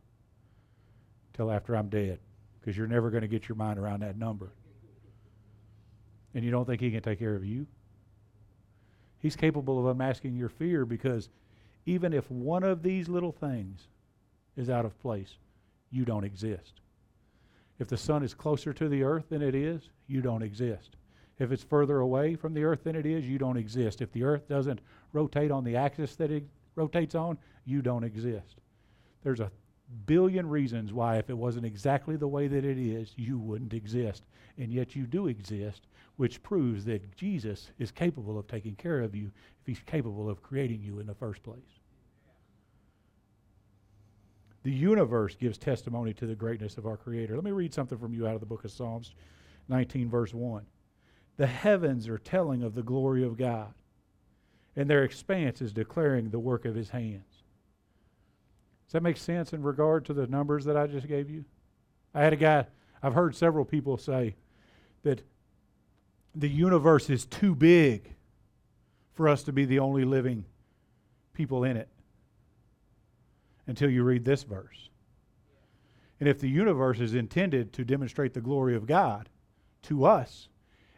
till 1.35 1.51
after 1.51 1.75
I'm 1.75 1.89
dead 1.89 2.17
because 2.67 2.77
you're 2.77 2.85
never 2.85 3.09
going 3.09 3.21
to 3.21 3.29
get 3.29 3.47
your 3.47 3.55
mind 3.55 3.79
around 3.79 4.01
that 4.01 4.17
number. 4.17 4.51
And 6.33 6.43
you 6.43 6.51
don't 6.51 6.65
think 6.65 6.81
he 6.81 6.91
can 6.91 7.01
take 7.01 7.17
care 7.17 7.33
of 7.33 7.45
you? 7.45 7.65
He's 9.19 9.37
capable 9.37 9.79
of 9.79 9.85
unmasking 9.85 10.35
your 10.35 10.49
fear 10.49 10.85
because 10.85 11.29
even 11.85 12.11
if 12.11 12.29
one 12.29 12.65
of 12.65 12.83
these 12.83 13.07
little 13.07 13.31
things 13.31 13.87
is 14.57 14.69
out 14.69 14.83
of 14.83 14.99
place, 14.99 15.37
you 15.91 16.03
don't 16.03 16.25
exist. 16.25 16.81
If 17.79 17.87
the 17.87 17.95
sun 17.95 18.21
is 18.21 18.33
closer 18.33 18.73
to 18.73 18.89
the 18.89 19.01
earth 19.01 19.29
than 19.29 19.41
it 19.41 19.55
is, 19.55 19.89
you 20.07 20.19
don't 20.19 20.43
exist. 20.43 20.97
If 21.39 21.53
it's 21.53 21.63
further 21.63 21.99
away 21.99 22.35
from 22.35 22.53
the 22.53 22.65
earth 22.65 22.83
than 22.83 22.97
it 22.97 23.05
is, 23.05 23.25
you 23.25 23.37
don't 23.37 23.55
exist. 23.55 24.01
If 24.01 24.11
the 24.11 24.25
earth 24.25 24.49
doesn't 24.49 24.81
rotate 25.13 25.51
on 25.51 25.63
the 25.63 25.77
axis 25.77 26.17
that 26.17 26.31
it 26.31 26.43
rotates 26.75 27.15
on, 27.15 27.37
you 27.63 27.81
don't 27.81 28.03
exist. 28.03 28.57
There's 29.23 29.39
a 29.39 29.53
billion 30.05 30.47
reasons 30.47 30.93
why, 30.93 31.17
if 31.17 31.29
it 31.29 31.37
wasn't 31.37 31.65
exactly 31.65 32.15
the 32.15 32.27
way 32.27 32.47
that 32.47 32.65
it 32.65 32.77
is, 32.77 33.13
you 33.15 33.37
wouldn't 33.37 33.73
exist. 33.73 34.23
And 34.57 34.71
yet 34.71 34.95
you 34.95 35.05
do 35.05 35.27
exist, 35.27 35.87
which 36.15 36.43
proves 36.43 36.85
that 36.85 37.15
Jesus 37.15 37.71
is 37.77 37.91
capable 37.91 38.37
of 38.37 38.47
taking 38.47 38.75
care 38.75 39.01
of 39.01 39.15
you 39.15 39.31
if 39.61 39.67
he's 39.67 39.79
capable 39.85 40.29
of 40.29 40.41
creating 40.41 40.81
you 40.81 40.99
in 40.99 41.07
the 41.07 41.15
first 41.15 41.43
place. 41.43 41.79
The 44.63 44.71
universe 44.71 45.35
gives 45.35 45.57
testimony 45.57 46.13
to 46.15 46.25
the 46.25 46.35
greatness 46.35 46.77
of 46.77 46.85
our 46.85 46.97
Creator. 46.97 47.35
Let 47.35 47.43
me 47.45 47.51
read 47.51 47.73
something 47.73 47.97
from 47.97 48.13
you 48.13 48.27
out 48.27 48.33
of 48.33 48.41
the 48.41 48.45
book 48.45 48.65
of 48.65 48.71
Psalms 48.71 49.13
19, 49.69 50.09
verse 50.09 50.33
1. 50.33 50.65
The 51.37 51.47
heavens 51.47 52.07
are 52.09 52.17
telling 52.17 52.63
of 52.63 52.75
the 52.75 52.83
glory 52.83 53.23
of 53.23 53.37
God, 53.37 53.73
and 54.75 54.89
their 54.89 55.03
expanse 55.03 55.61
is 55.61 55.71
declaring 55.71 56.29
the 56.29 56.39
work 56.39 56.65
of 56.65 56.75
his 56.75 56.89
hands. 56.89 57.36
Does 58.87 58.93
that 58.93 59.03
make 59.03 59.17
sense 59.17 59.51
in 59.51 59.61
regard 59.61 60.05
to 60.05 60.13
the 60.13 60.27
numbers 60.27 60.63
that 60.63 60.77
I 60.77 60.87
just 60.87 61.07
gave 61.07 61.29
you? 61.29 61.43
I 62.13 62.21
had 62.21 62.31
a 62.31 62.37
guy, 62.37 62.65
I've 63.03 63.13
heard 63.13 63.35
several 63.35 63.65
people 63.65 63.97
say 63.97 64.35
that 65.03 65.21
the 66.33 66.47
universe 66.47 67.09
is 67.09 67.25
too 67.25 67.53
big 67.53 68.13
for 69.13 69.27
us 69.27 69.43
to 69.43 69.51
be 69.51 69.65
the 69.65 69.79
only 69.79 70.05
living 70.05 70.45
people 71.33 71.65
in 71.65 71.75
it 71.75 71.89
until 73.65 73.89
you 73.89 74.03
read 74.03 74.23
this 74.23 74.43
verse. 74.43 74.89
And 76.21 76.29
if 76.29 76.39
the 76.39 76.49
universe 76.49 77.01
is 77.01 77.13
intended 77.13 77.73
to 77.73 77.83
demonstrate 77.83 78.33
the 78.33 78.41
glory 78.41 78.75
of 78.75 78.87
God 78.87 79.27
to 79.83 80.05
us, 80.05 80.47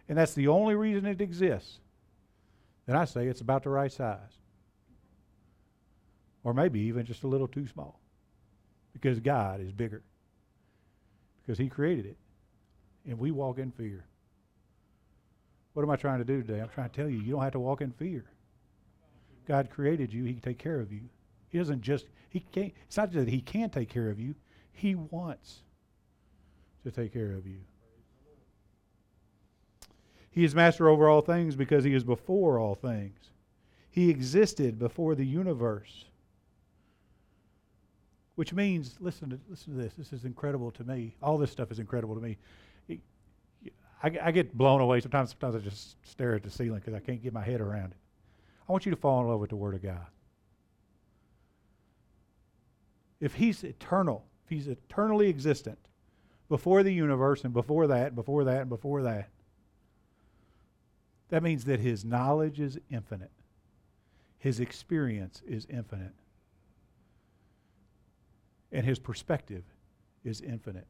and 0.07 0.17
that's 0.17 0.35
the 0.35 0.47
only 0.47 0.75
reason 0.75 1.07
it 1.07 1.21
exists, 1.21 1.79
then 2.85 2.95
I 2.95 3.05
say 3.05 3.27
it's 3.27 3.41
about 3.41 3.63
the 3.63 3.69
right 3.69 3.91
size 3.91 4.39
or 6.43 6.53
maybe 6.53 6.79
even 6.81 7.05
just 7.05 7.23
a 7.23 7.27
little 7.27 7.47
too 7.47 7.67
small 7.67 7.99
because 8.93 9.19
God 9.19 9.61
is 9.61 9.71
bigger 9.71 10.03
because 11.41 11.57
He 11.57 11.67
created 11.67 12.05
it. 12.05 12.17
And 13.07 13.17
we 13.17 13.31
walk 13.31 13.57
in 13.57 13.71
fear. 13.71 14.05
What 15.73 15.83
am 15.83 15.89
I 15.89 15.95
trying 15.95 16.19
to 16.19 16.25
do 16.25 16.41
today? 16.41 16.59
I'm 16.59 16.69
trying 16.69 16.89
to 16.89 16.95
tell 16.95 17.09
you, 17.09 17.19
you 17.19 17.31
don't 17.31 17.41
have 17.41 17.53
to 17.53 17.59
walk 17.59 17.81
in 17.81 17.91
fear. 17.91 18.25
God 19.47 19.69
created 19.69 20.13
you, 20.13 20.25
He 20.25 20.33
can 20.33 20.41
take 20.41 20.59
care 20.59 20.79
of 20.79 20.91
you. 20.91 21.01
He 21.49 21.57
doesn't 21.57 21.81
just, 21.81 22.05
He 22.29 22.41
can't, 22.51 22.73
it's 22.85 22.97
not 22.97 23.11
just 23.11 23.25
that 23.25 23.31
He 23.31 23.41
can 23.41 23.69
take 23.69 23.89
care 23.89 24.09
of 24.09 24.19
you, 24.19 24.35
He 24.71 24.95
wants 24.95 25.61
to 26.83 26.91
take 26.91 27.13
care 27.13 27.31
of 27.33 27.47
you. 27.47 27.59
He 30.31 30.43
is 30.43 30.53
master 30.53 30.87
over 30.87 31.09
all 31.09 31.21
things 31.21 31.55
because 31.55 31.83
He 31.83 31.93
is 31.93 32.03
before 32.03 32.59
all 32.59 32.75
things. 32.75 33.31
He 33.89 34.09
existed 34.09 34.77
before 34.77 35.15
the 35.15 35.25
universe. 35.25 36.05
Which 38.39 38.53
means, 38.53 38.95
listen 39.01 39.31
to, 39.31 39.39
listen 39.49 39.75
to 39.75 39.81
this. 39.81 39.95
This 39.95 40.13
is 40.13 40.23
incredible 40.23 40.71
to 40.71 40.85
me. 40.85 41.13
All 41.21 41.37
this 41.37 41.51
stuff 41.51 41.71
is 41.71 41.79
incredible 41.79 42.15
to 42.15 42.21
me. 42.21 42.37
I, 44.01 44.11
I 44.23 44.31
get 44.31 44.57
blown 44.57 44.79
away. 44.79 45.01
Sometimes, 45.01 45.31
sometimes 45.31 45.57
I 45.57 45.59
just 45.59 45.97
stare 46.07 46.35
at 46.35 46.43
the 46.43 46.49
ceiling 46.49 46.79
because 46.79 46.93
I 46.93 47.01
can't 47.01 47.21
get 47.21 47.33
my 47.33 47.43
head 47.43 47.59
around 47.59 47.91
it. 47.91 47.97
I 48.65 48.71
want 48.71 48.85
you 48.85 48.91
to 48.91 48.95
fall 48.95 49.19
in 49.19 49.27
love 49.27 49.41
with 49.41 49.49
the 49.49 49.57
Word 49.57 49.75
of 49.75 49.83
God. 49.83 50.05
If 53.19 53.33
He's 53.33 53.65
eternal, 53.65 54.23
if 54.45 54.51
He's 54.51 54.69
eternally 54.69 55.27
existent, 55.27 55.79
before 56.47 56.81
the 56.81 56.93
universe 56.93 57.43
and 57.43 57.51
before 57.51 57.87
that, 57.87 58.07
and 58.07 58.15
before 58.15 58.45
that, 58.45 58.61
and 58.61 58.69
before 58.69 59.01
that, 59.01 59.27
that 61.27 61.43
means 61.43 61.65
that 61.65 61.81
His 61.81 62.05
knowledge 62.05 62.61
is 62.61 62.79
infinite, 62.89 63.31
His 64.37 64.61
experience 64.61 65.41
is 65.45 65.67
infinite 65.69 66.13
and 68.71 68.85
his 68.85 68.99
perspective 68.99 69.63
is 70.23 70.41
infinite. 70.41 70.87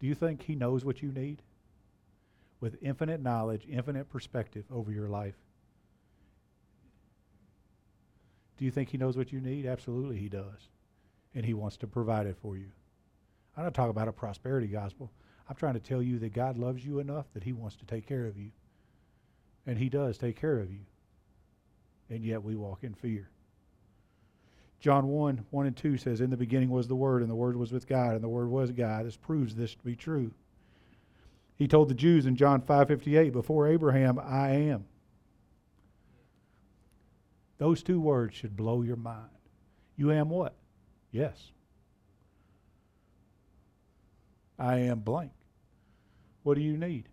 Do 0.00 0.06
you 0.06 0.14
think 0.14 0.42
he 0.42 0.56
knows 0.56 0.84
what 0.84 1.02
you 1.02 1.12
need? 1.12 1.42
With 2.60 2.76
infinite 2.82 3.20
knowledge, 3.20 3.66
infinite 3.68 4.08
perspective 4.08 4.64
over 4.70 4.92
your 4.92 5.08
life. 5.08 5.36
Do 8.58 8.64
you 8.64 8.70
think 8.70 8.90
he 8.90 8.98
knows 8.98 9.16
what 9.16 9.32
you 9.32 9.40
need? 9.40 9.66
Absolutely, 9.66 10.16
he 10.18 10.28
does. 10.28 10.68
And 11.34 11.44
he 11.44 11.54
wants 11.54 11.76
to 11.78 11.86
provide 11.86 12.26
it 12.26 12.36
for 12.40 12.56
you. 12.56 12.70
I'm 13.56 13.64
not 13.64 13.74
talking 13.74 13.90
about 13.90 14.08
a 14.08 14.12
prosperity 14.12 14.66
gospel. 14.66 15.10
I'm 15.48 15.56
trying 15.56 15.74
to 15.74 15.80
tell 15.80 16.02
you 16.02 16.18
that 16.20 16.32
God 16.32 16.56
loves 16.56 16.84
you 16.84 16.98
enough 16.98 17.26
that 17.34 17.44
he 17.44 17.52
wants 17.52 17.76
to 17.76 17.86
take 17.86 18.06
care 18.06 18.26
of 18.26 18.36
you. 18.36 18.50
And 19.66 19.78
he 19.78 19.88
does 19.88 20.18
take 20.18 20.40
care 20.40 20.58
of 20.58 20.70
you. 20.72 20.80
And 22.10 22.24
yet 22.24 22.42
we 22.42 22.56
walk 22.56 22.84
in 22.84 22.94
fear. 22.94 23.30
John 24.82 25.06
1 25.06 25.46
1 25.48 25.66
and 25.66 25.76
2 25.76 25.96
says, 25.96 26.20
In 26.20 26.30
the 26.30 26.36
beginning 26.36 26.68
was 26.68 26.88
the 26.88 26.96
Word, 26.96 27.22
and 27.22 27.30
the 27.30 27.36
Word 27.36 27.56
was 27.56 27.70
with 27.70 27.86
God, 27.86 28.16
and 28.16 28.22
the 28.22 28.28
Word 28.28 28.50
was 28.50 28.72
God. 28.72 29.06
This 29.06 29.16
proves 29.16 29.54
this 29.54 29.76
to 29.76 29.84
be 29.84 29.94
true. 29.94 30.34
He 31.54 31.68
told 31.68 31.88
the 31.88 31.94
Jews 31.94 32.26
in 32.26 32.34
John 32.34 32.60
5:58, 32.60 33.32
"Before 33.32 33.68
Abraham, 33.68 34.18
I 34.18 34.48
am." 34.48 34.84
Those 37.58 37.84
two 37.84 38.00
words 38.00 38.34
should 38.34 38.56
blow 38.56 38.82
your 38.82 38.96
mind. 38.96 39.30
You 39.94 40.10
am 40.10 40.28
what? 40.28 40.56
Yes. 41.12 41.52
I 44.58 44.78
am 44.78 44.98
blank. 44.98 45.32
What 46.42 46.54
do 46.54 46.60
you 46.60 46.76
need? 46.76 47.08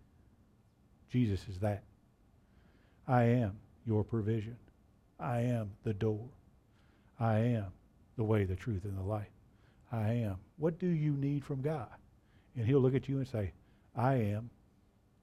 Jesus 1.08 1.46
is 1.48 1.60
that. 1.60 1.84
I 3.06 3.22
am 3.24 3.60
your 3.86 4.02
provision. 4.02 4.56
I 5.20 5.42
am 5.42 5.76
the 5.84 5.94
door. 5.94 6.30
I 7.20 7.38
am 7.38 7.66
the 8.16 8.24
way, 8.24 8.44
the 8.44 8.56
truth, 8.56 8.84
and 8.84 8.96
the 8.96 9.02
life. 9.02 9.28
I 9.92 10.12
am. 10.12 10.36
What 10.56 10.78
do 10.78 10.86
you 10.86 11.12
need 11.12 11.44
from 11.44 11.60
God? 11.60 11.88
And 12.56 12.66
He'll 12.66 12.80
look 12.80 12.94
at 12.94 13.08
you 13.08 13.18
and 13.18 13.28
say, 13.28 13.52
I 13.94 14.14
am 14.14 14.50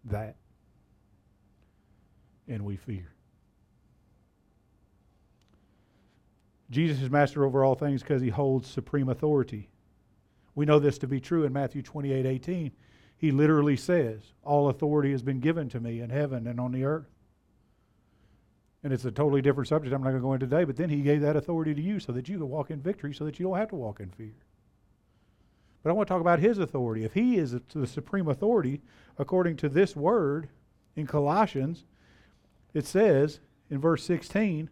that. 0.05 0.35
And 2.47 2.63
we 2.63 2.77
fear. 2.77 3.11
Jesus 6.69 7.01
is 7.01 7.09
master 7.09 7.45
over 7.45 7.63
all 7.63 7.75
things 7.75 8.01
because 8.01 8.21
he 8.21 8.29
holds 8.29 8.69
supreme 8.69 9.09
authority. 9.09 9.69
We 10.55 10.65
know 10.65 10.79
this 10.79 10.97
to 10.99 11.07
be 11.07 11.19
true 11.19 11.45
in 11.45 11.53
Matthew 11.53 11.81
28 11.81 12.25
18. 12.25 12.71
He 13.17 13.31
literally 13.31 13.77
says, 13.77 14.33
All 14.43 14.69
authority 14.69 15.11
has 15.11 15.23
been 15.23 15.39
given 15.39 15.69
to 15.69 15.79
me 15.79 16.01
in 16.01 16.09
heaven 16.09 16.45
and 16.47 16.59
on 16.59 16.71
the 16.71 16.83
earth 16.83 17.07
and 18.87 18.93
it's 18.93 19.03
a 19.03 19.11
totally 19.11 19.41
different 19.41 19.67
subject 19.67 19.93
I'm 19.93 20.01
not 20.01 20.11
going 20.11 20.21
to 20.21 20.25
go 20.25 20.33
into 20.33 20.45
today, 20.45 20.63
but 20.63 20.77
then 20.77 20.89
he 20.89 21.01
gave 21.01 21.19
that 21.19 21.35
authority 21.35 21.75
to 21.75 21.81
you 21.81 21.99
so 21.99 22.13
that 22.13 22.29
you 22.29 22.37
can 22.37 22.47
walk 22.47 22.71
in 22.71 22.79
victory, 22.79 23.13
so 23.13 23.25
that 23.25 23.37
you 23.37 23.45
don't 23.45 23.57
have 23.57 23.67
to 23.71 23.75
walk 23.75 23.99
in 23.99 24.11
fear. 24.11 24.31
But 25.83 25.89
I 25.89 25.93
want 25.93 26.07
to 26.07 26.13
talk 26.13 26.21
about 26.21 26.39
his 26.39 26.57
authority. 26.57 27.03
If 27.03 27.13
he 27.13 27.37
is 27.37 27.53
the 27.73 27.85
supreme 27.85 28.29
authority, 28.29 28.79
according 29.17 29.57
to 29.57 29.67
this 29.67 29.93
word 29.93 30.47
in 30.95 31.05
Colossians, 31.05 31.83
it 32.73 32.85
says 32.85 33.41
in 33.69 33.81
verse 33.81 34.05
16, 34.05 34.69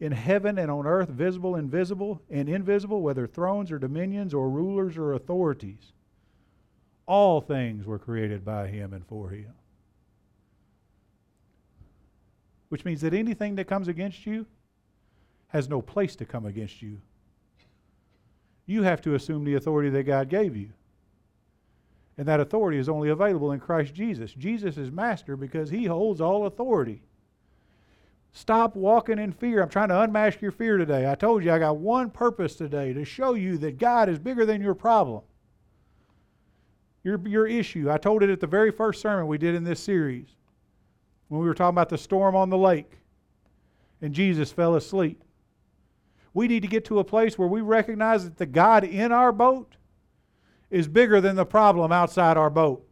in 0.00 0.12
heaven 0.12 0.56
and 0.56 0.70
on 0.70 0.86
earth, 0.86 1.10
visible, 1.10 1.54
invisible, 1.54 2.22
and 2.30 2.48
invisible, 2.48 3.02
whether 3.02 3.26
thrones 3.26 3.70
or 3.70 3.78
dominions 3.78 4.32
or 4.32 4.48
rulers 4.48 4.96
or 4.96 5.12
authorities, 5.12 5.92
all 7.04 7.42
things 7.42 7.84
were 7.84 7.98
created 7.98 8.42
by 8.42 8.68
him 8.68 8.94
and 8.94 9.06
for 9.06 9.28
him 9.28 9.52
which 12.68 12.84
means 12.84 13.00
that 13.00 13.14
anything 13.14 13.54
that 13.56 13.66
comes 13.66 13.88
against 13.88 14.26
you 14.26 14.46
has 15.48 15.68
no 15.68 15.80
place 15.80 16.16
to 16.16 16.24
come 16.24 16.46
against 16.46 16.82
you. 16.82 17.00
You 18.66 18.82
have 18.82 19.00
to 19.02 19.14
assume 19.14 19.44
the 19.44 19.54
authority 19.54 19.90
that 19.90 20.02
God 20.04 20.28
gave 20.28 20.56
you. 20.56 20.70
And 22.18 22.26
that 22.26 22.40
authority 22.40 22.78
is 22.78 22.88
only 22.88 23.10
available 23.10 23.52
in 23.52 23.60
Christ 23.60 23.94
Jesus. 23.94 24.32
Jesus 24.32 24.76
is 24.76 24.90
master 24.90 25.36
because 25.36 25.70
he 25.70 25.84
holds 25.84 26.20
all 26.20 26.46
authority. 26.46 27.02
Stop 28.32 28.74
walking 28.74 29.18
in 29.18 29.32
fear. 29.32 29.62
I'm 29.62 29.68
trying 29.68 29.88
to 29.88 30.00
unmask 30.00 30.40
your 30.40 30.50
fear 30.50 30.76
today. 30.76 31.10
I 31.10 31.14
told 31.14 31.44
you 31.44 31.52
I 31.52 31.58
got 31.58 31.76
one 31.76 32.10
purpose 32.10 32.56
today 32.56 32.92
to 32.92 33.04
show 33.04 33.34
you 33.34 33.56
that 33.58 33.78
God 33.78 34.08
is 34.08 34.18
bigger 34.18 34.44
than 34.44 34.60
your 34.60 34.74
problem. 34.74 35.22
Your, 37.02 37.20
your 37.26 37.46
issue. 37.46 37.90
I 37.90 37.98
told 37.98 38.22
it 38.22 38.30
at 38.30 38.40
the 38.40 38.46
very 38.46 38.72
first 38.72 39.00
sermon 39.00 39.26
we 39.26 39.38
did 39.38 39.54
in 39.54 39.64
this 39.64 39.80
series 39.80 40.26
when 41.28 41.40
we 41.40 41.46
were 41.46 41.54
talking 41.54 41.74
about 41.74 41.88
the 41.88 41.98
storm 41.98 42.34
on 42.36 42.50
the 42.50 42.58
lake 42.58 42.98
and 44.00 44.14
Jesus 44.14 44.52
fell 44.52 44.74
asleep. 44.74 45.22
We 46.34 46.48
need 46.48 46.60
to 46.62 46.68
get 46.68 46.84
to 46.86 46.98
a 46.98 47.04
place 47.04 47.38
where 47.38 47.48
we 47.48 47.62
recognize 47.62 48.24
that 48.24 48.36
the 48.36 48.46
God 48.46 48.84
in 48.84 49.10
our 49.10 49.32
boat 49.32 49.76
is 50.70 50.88
bigger 50.88 51.20
than 51.20 51.36
the 51.36 51.46
problem 51.46 51.92
outside 51.92 52.36
our 52.36 52.50
boat. 52.50 52.86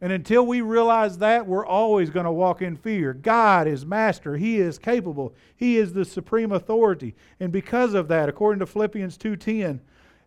And 0.00 0.12
until 0.12 0.46
we 0.46 0.60
realize 0.60 1.18
that, 1.18 1.46
we're 1.46 1.66
always 1.66 2.10
going 2.10 2.24
to 2.24 2.30
walk 2.30 2.62
in 2.62 2.76
fear. 2.76 3.12
God 3.12 3.66
is 3.66 3.84
master. 3.84 4.36
He 4.36 4.58
is 4.58 4.78
capable. 4.78 5.34
He 5.56 5.76
is 5.76 5.92
the 5.92 6.04
supreme 6.04 6.52
authority. 6.52 7.16
And 7.40 7.50
because 7.50 7.94
of 7.94 8.06
that, 8.08 8.28
according 8.28 8.60
to 8.60 8.66
Philippians 8.66 9.18
2:10, 9.18 9.80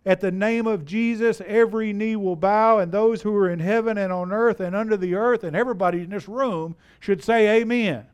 at 0.06 0.20
the 0.20 0.32
name 0.32 0.66
of 0.66 0.86
Jesus, 0.86 1.42
every 1.46 1.94
knee 1.94 2.16
will 2.16 2.36
bow, 2.36 2.80
and 2.80 2.92
those 2.92 3.22
who 3.22 3.36
are 3.36 3.50
in 3.50 3.60
heaven 3.60 3.98
and 3.98 4.12
on 4.12 4.32
earth 4.32 4.60
and 4.60 4.76
under 4.76 4.98
the 4.98 5.14
earth, 5.14 5.44
and 5.44 5.56
everybody 5.56 6.02
in 6.02 6.10
this 6.10 6.28
room 6.28 6.76
should 7.00 7.24
say, 7.24 7.62
Amen. 7.62 7.94
Amen. 7.96 8.08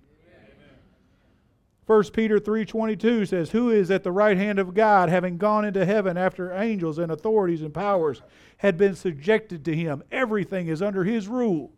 1 1.86 2.12
Peter 2.12 2.39
3:22 2.39 3.26
says, 3.26 3.52
"Who 3.52 3.69
is 3.69 3.89
at 3.89 4.04
the 4.04 4.12
right 4.12 4.36
hand 4.36 4.60
of 4.60 4.73
God, 4.73 5.08
having 5.08 5.38
gone 5.38 5.63
into 5.63 5.86
heaven 5.86 6.17
after 6.17 6.52
angels 6.52 7.00
and 7.00 7.10
authorities 7.10 7.62
and 7.62 7.73
powers 7.73 8.21
had 8.58 8.78
been 8.78 8.93
subjected 8.93 9.63
to 9.63 9.73
him. 9.73 10.04
Everything 10.12 10.67
is 10.67 10.82
under 10.82 11.06
his 11.06 11.30
rule." 11.30 11.71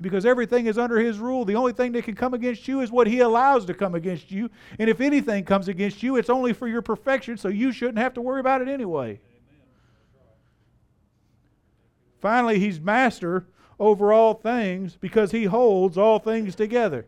Because 0.00 0.24
everything 0.24 0.66
is 0.66 0.78
under 0.78 1.00
his 1.00 1.18
rule, 1.18 1.44
the 1.44 1.56
only 1.56 1.72
thing 1.72 1.90
that 1.92 2.04
can 2.04 2.14
come 2.14 2.32
against 2.32 2.68
you 2.68 2.80
is 2.82 2.92
what 2.92 3.08
he 3.08 3.18
allows 3.18 3.64
to 3.64 3.74
come 3.74 3.96
against 3.96 4.30
you. 4.30 4.48
And 4.78 4.88
if 4.88 5.00
anything 5.00 5.44
comes 5.44 5.66
against 5.66 6.04
you, 6.04 6.14
it's 6.14 6.30
only 6.30 6.52
for 6.52 6.68
your 6.68 6.82
perfection, 6.82 7.36
so 7.36 7.48
you 7.48 7.72
shouldn't 7.72 7.98
have 7.98 8.14
to 8.14 8.20
worry 8.20 8.38
about 8.38 8.62
it 8.62 8.68
anyway. 8.68 9.18
Finally, 12.20 12.58
he's 12.58 12.80
master 12.80 13.46
over 13.78 14.12
all 14.12 14.34
things 14.34 14.96
because 15.00 15.30
he 15.30 15.44
holds 15.44 15.96
all 15.96 16.18
things 16.18 16.54
together 16.54 17.06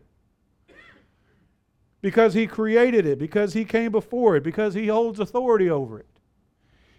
because 2.01 2.33
he 2.33 2.47
created 2.47 3.05
it, 3.05 3.19
because 3.19 3.53
he 3.53 3.63
came 3.63 3.91
before 3.91 4.35
it, 4.35 4.43
because 4.43 4.73
he 4.73 4.87
holds 4.87 5.19
authority 5.19 5.69
over 5.69 5.99
it. 5.99 6.07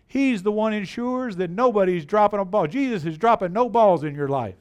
He's 0.07 0.43
the 0.43 0.53
one 0.53 0.73
ensures 0.73 1.37
that 1.37 1.51
nobody's 1.51 2.05
dropping 2.05 2.41
a 2.41 2.45
ball. 2.45 2.67
Jesus 2.67 3.05
is 3.05 3.19
dropping 3.19 3.53
no 3.53 3.69
balls 3.69 4.05
in 4.05 4.15
your 4.15 4.29
life. 4.29 4.55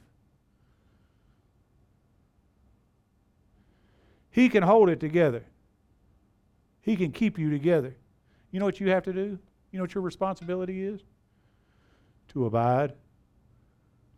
He 4.30 4.48
can 4.48 4.62
hold 4.62 4.88
it 4.88 4.98
together. 4.98 5.44
He 6.80 6.96
can 6.96 7.12
keep 7.12 7.38
you 7.38 7.50
together. 7.50 7.94
You 8.50 8.60
know 8.60 8.66
what 8.66 8.80
you 8.80 8.90
have 8.90 9.04
to 9.04 9.12
do? 9.12 9.38
You 9.70 9.78
know 9.78 9.82
what 9.82 9.94
your 9.94 10.02
responsibility 10.02 10.82
is? 10.82 11.02
To 12.28 12.46
abide, 12.46 12.94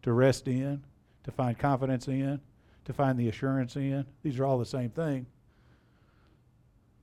to 0.05 0.13
rest 0.13 0.49
in, 0.49 0.85
to 1.25 1.31
find 1.31 1.59
confidence 1.59 2.09
in, 2.09 2.39
to 2.85 2.93
find 2.93 3.19
the 3.19 3.29
assurance 3.29 3.75
in. 3.75 4.05
These 4.23 4.39
are 4.39 4.45
all 4.45 4.59
the 4.59 4.67
same 4.67 4.91
thing. 4.91 5.25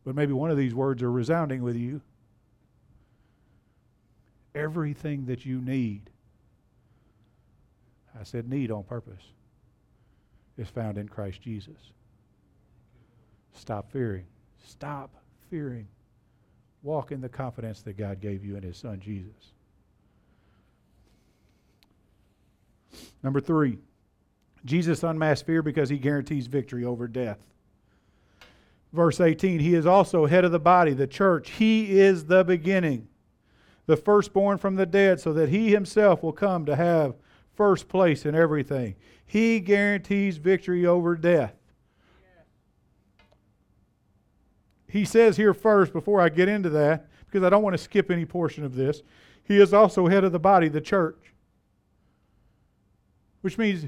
But 0.05 0.15
maybe 0.15 0.33
one 0.33 0.51
of 0.51 0.57
these 0.57 0.75
words 0.75 1.01
are 1.01 1.11
resounding 1.11 1.63
with 1.63 1.75
you. 1.75 2.01
Everything 4.53 5.25
that 5.25 5.47
you 5.47 5.61
need, 5.61 6.11
I 8.19 8.23
said 8.23 8.47
need 8.47 8.69
on 8.69 8.83
purpose, 8.83 9.23
is 10.59 10.69
found 10.69 10.99
in 10.99 11.09
Christ 11.09 11.41
Jesus. 11.41 11.91
Stop 13.53 13.91
fearing. 13.91 14.25
Stop 14.63 15.09
fearing. 15.49 15.87
Walk 16.83 17.11
in 17.11 17.19
the 17.19 17.29
confidence 17.29 17.81
that 17.81 17.97
God 17.97 18.21
gave 18.21 18.45
you 18.45 18.57
in 18.57 18.63
His 18.63 18.77
Son 18.77 18.99
Jesus. 18.99 19.53
Number 23.23 23.39
three, 23.39 23.77
Jesus 24.65 25.03
unmasked 25.03 25.45
fear 25.45 25.61
because 25.61 25.89
He 25.89 25.97
guarantees 25.97 26.47
victory 26.47 26.85
over 26.85 27.07
death. 27.07 27.39
Verse 28.93 29.21
18, 29.21 29.59
he 29.59 29.73
is 29.73 29.85
also 29.85 30.25
head 30.25 30.43
of 30.43 30.51
the 30.51 30.59
body, 30.59 30.93
the 30.93 31.07
church. 31.07 31.51
He 31.51 31.97
is 31.97 32.25
the 32.25 32.43
beginning, 32.43 33.07
the 33.85 33.95
firstborn 33.95 34.57
from 34.57 34.75
the 34.75 34.85
dead, 34.85 35.19
so 35.19 35.31
that 35.33 35.49
he 35.49 35.71
himself 35.71 36.21
will 36.21 36.33
come 36.33 36.65
to 36.65 36.75
have 36.75 37.15
first 37.53 37.87
place 37.87 38.25
in 38.25 38.35
everything. 38.35 38.95
He 39.25 39.61
guarantees 39.61 40.37
victory 40.37 40.85
over 40.85 41.15
death. 41.15 41.53
He 44.89 45.05
says 45.05 45.37
here 45.37 45.53
first, 45.53 45.93
before 45.93 46.19
I 46.19 46.27
get 46.27 46.49
into 46.49 46.69
that, 46.71 47.07
because 47.25 47.43
I 47.43 47.49
don't 47.49 47.63
want 47.63 47.75
to 47.75 47.81
skip 47.81 48.11
any 48.11 48.25
portion 48.25 48.65
of 48.65 48.75
this, 48.75 49.03
he 49.45 49.57
is 49.57 49.73
also 49.73 50.07
head 50.07 50.25
of 50.25 50.33
the 50.33 50.39
body, 50.39 50.67
the 50.67 50.81
church. 50.81 51.30
Which 53.41 53.57
means 53.57 53.85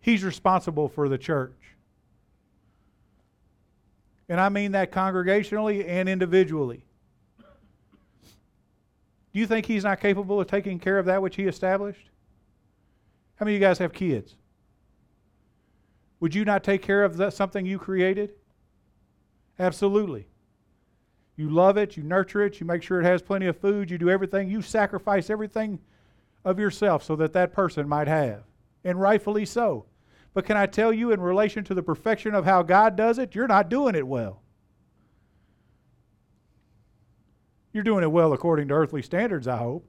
he's 0.00 0.24
responsible 0.24 0.88
for 0.88 1.08
the 1.08 1.18
church. 1.18 1.52
And 4.28 4.40
I 4.40 4.48
mean 4.48 4.72
that 4.72 4.92
congregationally 4.92 5.86
and 5.86 6.08
individually. 6.08 6.84
Do 9.32 9.38
you 9.38 9.46
think 9.46 9.66
he's 9.66 9.84
not 9.84 10.00
capable 10.00 10.40
of 10.40 10.46
taking 10.46 10.78
care 10.78 10.98
of 10.98 11.06
that 11.06 11.22
which 11.22 11.36
he 11.36 11.44
established? 11.44 12.10
How 13.36 13.44
many 13.44 13.56
of 13.56 13.60
you 13.60 13.66
guys 13.66 13.78
have 13.78 13.92
kids? 13.92 14.34
Would 16.20 16.34
you 16.34 16.44
not 16.44 16.62
take 16.62 16.82
care 16.82 17.02
of 17.02 17.16
that, 17.16 17.32
something 17.32 17.64
you 17.64 17.78
created? 17.78 18.30
Absolutely. 19.58 20.26
You 21.36 21.48
love 21.48 21.76
it, 21.76 21.96
you 21.96 22.02
nurture 22.02 22.44
it, 22.44 22.60
you 22.60 22.66
make 22.66 22.82
sure 22.82 23.00
it 23.00 23.04
has 23.04 23.22
plenty 23.22 23.46
of 23.46 23.56
food, 23.56 23.90
you 23.90 23.98
do 23.98 24.10
everything, 24.10 24.50
you 24.50 24.62
sacrifice 24.62 25.30
everything 25.30 25.78
of 26.44 26.58
yourself 26.58 27.02
so 27.02 27.16
that 27.16 27.32
that 27.32 27.52
person 27.52 27.88
might 27.88 28.08
have. 28.08 28.44
And 28.84 29.00
rightfully 29.00 29.44
so. 29.44 29.86
But 30.32 30.46
can 30.46 30.56
I 30.56 30.66
tell 30.66 30.92
you, 30.92 31.12
in 31.12 31.20
relation 31.20 31.64
to 31.64 31.74
the 31.74 31.82
perfection 31.82 32.34
of 32.34 32.44
how 32.44 32.62
God 32.62 32.96
does 32.96 33.18
it, 33.18 33.34
you're 33.34 33.48
not 33.48 33.68
doing 33.68 33.94
it 33.94 34.06
well. 34.06 34.42
You're 37.72 37.84
doing 37.84 38.02
it 38.02 38.10
well 38.10 38.32
according 38.32 38.68
to 38.68 38.74
earthly 38.74 39.02
standards, 39.02 39.46
I 39.46 39.56
hope. 39.56 39.86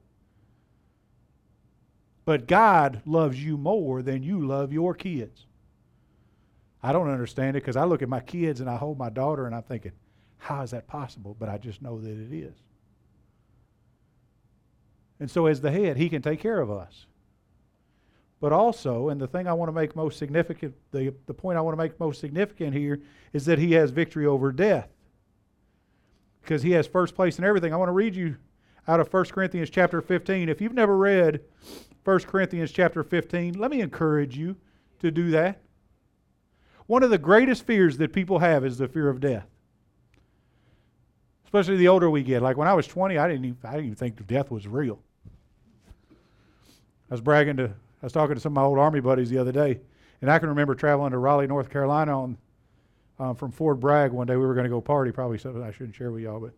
But 2.24 2.46
God 2.46 3.02
loves 3.04 3.42
you 3.42 3.56
more 3.56 4.02
than 4.02 4.22
you 4.22 4.46
love 4.46 4.72
your 4.72 4.94
kids. 4.94 5.46
I 6.82 6.92
don't 6.92 7.08
understand 7.08 7.56
it 7.56 7.60
because 7.60 7.76
I 7.76 7.84
look 7.84 8.02
at 8.02 8.08
my 8.08 8.20
kids 8.20 8.60
and 8.60 8.68
I 8.68 8.76
hold 8.76 8.98
my 8.98 9.10
daughter 9.10 9.46
and 9.46 9.54
I'm 9.54 9.62
thinking, 9.62 9.92
how 10.38 10.62
is 10.62 10.72
that 10.72 10.88
possible? 10.88 11.36
But 11.38 11.48
I 11.48 11.58
just 11.58 11.82
know 11.82 12.00
that 12.00 12.10
it 12.10 12.32
is. 12.32 12.54
And 15.22 15.30
so, 15.30 15.46
as 15.46 15.60
the 15.60 15.70
head, 15.70 15.98
He 15.98 16.08
can 16.08 16.20
take 16.20 16.40
care 16.40 16.58
of 16.58 16.68
us. 16.68 17.06
But 18.40 18.52
also, 18.52 19.08
and 19.08 19.20
the 19.20 19.28
thing 19.28 19.46
I 19.46 19.52
want 19.52 19.68
to 19.68 19.72
make 19.72 19.94
most 19.94 20.18
significant, 20.18 20.74
the, 20.90 21.14
the 21.26 21.32
point 21.32 21.56
I 21.56 21.60
want 21.60 21.74
to 21.74 21.80
make 21.80 22.00
most 22.00 22.18
significant 22.20 22.74
here 22.74 23.00
is 23.32 23.44
that 23.44 23.60
he 23.60 23.70
has 23.74 23.92
victory 23.92 24.26
over 24.26 24.50
death. 24.50 24.88
Because 26.40 26.60
he 26.60 26.72
has 26.72 26.88
first 26.88 27.14
place 27.14 27.38
in 27.38 27.44
everything. 27.44 27.72
I 27.72 27.76
want 27.76 27.88
to 27.90 27.92
read 27.92 28.16
you 28.16 28.34
out 28.88 28.98
of 28.98 29.12
1 29.12 29.26
Corinthians 29.26 29.70
chapter 29.70 30.00
15. 30.00 30.48
If 30.48 30.60
you've 30.60 30.74
never 30.74 30.96
read 30.96 31.42
1 32.02 32.18
Corinthians 32.22 32.72
chapter 32.72 33.04
15, 33.04 33.54
let 33.54 33.70
me 33.70 33.80
encourage 33.80 34.36
you 34.36 34.56
to 35.02 35.12
do 35.12 35.30
that. 35.30 35.60
One 36.86 37.04
of 37.04 37.10
the 37.10 37.18
greatest 37.18 37.64
fears 37.64 37.96
that 37.98 38.12
people 38.12 38.40
have 38.40 38.64
is 38.64 38.76
the 38.76 38.88
fear 38.88 39.08
of 39.08 39.20
death. 39.20 39.46
Especially 41.44 41.76
the 41.76 41.86
older 41.86 42.10
we 42.10 42.24
get. 42.24 42.42
Like 42.42 42.56
when 42.56 42.66
I 42.66 42.74
was 42.74 42.88
20, 42.88 43.18
I 43.18 43.28
didn't 43.28 43.44
even, 43.44 43.58
I 43.62 43.70
didn't 43.70 43.84
even 43.84 43.94
think 43.94 44.26
death 44.26 44.50
was 44.50 44.66
real. 44.66 44.98
I 47.12 47.14
was 47.14 47.20
bragging 47.20 47.58
to 47.58 47.64
I 47.64 48.06
was 48.06 48.14
talking 48.14 48.36
to 48.36 48.40
some 48.40 48.52
of 48.52 48.54
my 48.54 48.62
old 48.62 48.78
Army 48.78 49.00
buddies 49.00 49.28
the 49.28 49.36
other 49.36 49.52
day, 49.52 49.80
and 50.22 50.30
I 50.30 50.38
can 50.38 50.48
remember 50.48 50.74
traveling 50.74 51.10
to 51.10 51.18
Raleigh, 51.18 51.46
North 51.46 51.68
Carolina 51.68 52.18
on 52.18 52.38
um, 53.18 53.34
from 53.36 53.52
Fort 53.52 53.78
Bragg 53.80 54.12
one 54.12 54.26
day. 54.26 54.34
We 54.36 54.46
were 54.46 54.54
going 54.54 54.64
to 54.64 54.70
go 54.70 54.80
party, 54.80 55.12
probably 55.12 55.36
something 55.36 55.62
I 55.62 55.72
shouldn't 55.72 55.94
share 55.94 56.10
with 56.10 56.22
y'all, 56.22 56.40
but 56.40 56.54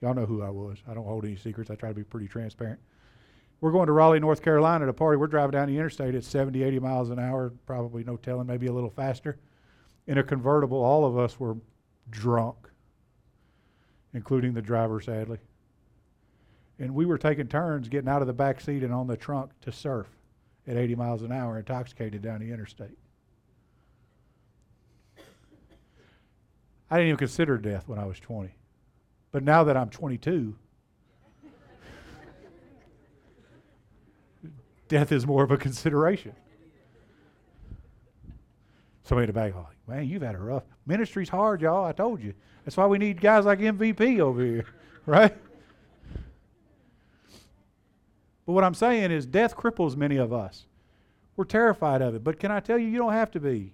y'all 0.00 0.12
know 0.12 0.26
who 0.26 0.42
I 0.42 0.50
was. 0.50 0.78
I 0.88 0.94
don't 0.94 1.04
hold 1.04 1.24
any 1.24 1.36
secrets. 1.36 1.70
I 1.70 1.76
try 1.76 1.90
to 1.90 1.94
be 1.94 2.02
pretty 2.02 2.26
transparent. 2.26 2.80
We're 3.60 3.70
going 3.70 3.86
to 3.86 3.92
Raleigh, 3.92 4.18
North 4.18 4.42
Carolina 4.42 4.86
to 4.86 4.92
party. 4.92 5.18
We're 5.18 5.28
driving 5.28 5.52
down 5.52 5.68
the 5.68 5.76
interstate 5.76 6.16
at 6.16 6.24
70, 6.24 6.64
80 6.64 6.80
miles 6.80 7.10
an 7.10 7.20
hour, 7.20 7.52
probably 7.64 8.02
no 8.02 8.16
telling, 8.16 8.48
maybe 8.48 8.66
a 8.66 8.72
little 8.72 8.90
faster. 8.90 9.38
In 10.08 10.18
a 10.18 10.24
convertible, 10.24 10.82
all 10.82 11.04
of 11.04 11.16
us 11.16 11.38
were 11.38 11.56
drunk, 12.10 12.56
including 14.14 14.52
the 14.52 14.62
driver, 14.62 15.00
sadly. 15.00 15.38
And 16.78 16.94
we 16.94 17.06
were 17.06 17.18
taking 17.18 17.48
turns 17.48 17.88
getting 17.88 18.08
out 18.08 18.22
of 18.22 18.26
the 18.26 18.32
back 18.32 18.60
seat 18.60 18.82
and 18.82 18.92
on 18.92 19.06
the 19.06 19.16
trunk 19.16 19.50
to 19.62 19.72
surf 19.72 20.08
at 20.66 20.76
80 20.76 20.94
miles 20.94 21.22
an 21.22 21.32
hour, 21.32 21.58
intoxicated 21.58 22.22
down 22.22 22.40
the 22.40 22.52
interstate. 22.52 22.96
I 26.90 26.96
didn't 26.96 27.08
even 27.08 27.18
consider 27.18 27.56
death 27.56 27.88
when 27.88 27.98
I 27.98 28.04
was 28.04 28.20
20. 28.20 28.50
But 29.30 29.42
now 29.42 29.64
that 29.64 29.76
I'm 29.78 29.88
22, 29.88 30.54
death 34.88 35.10
is 35.10 35.26
more 35.26 35.42
of 35.42 35.50
a 35.50 35.56
consideration. 35.56 36.34
Somebody 39.04 39.24
in 39.24 39.28
the 39.28 39.32
back, 39.32 39.54
like, 39.54 39.64
man, 39.88 40.06
you've 40.06 40.22
had 40.22 40.34
a 40.34 40.38
rough 40.38 40.64
ministry's 40.86 41.28
hard, 41.28 41.62
y'all. 41.62 41.84
I 41.84 41.92
told 41.92 42.22
you. 42.22 42.34
That's 42.64 42.76
why 42.76 42.86
we 42.86 42.98
need 42.98 43.20
guys 43.20 43.44
like 43.44 43.58
MVP 43.58 44.20
over 44.20 44.44
here, 44.44 44.66
right? 45.06 45.34
But 48.46 48.52
what 48.52 48.64
I'm 48.64 48.74
saying 48.74 49.10
is, 49.10 49.26
death 49.26 49.56
cripples 49.56 49.96
many 49.96 50.16
of 50.16 50.32
us. 50.32 50.66
We're 51.36 51.44
terrified 51.44 52.02
of 52.02 52.14
it. 52.14 52.24
But 52.24 52.38
can 52.38 52.50
I 52.50 52.60
tell 52.60 52.78
you, 52.78 52.88
you 52.88 52.98
don't 52.98 53.12
have 53.12 53.30
to 53.32 53.40
be. 53.40 53.72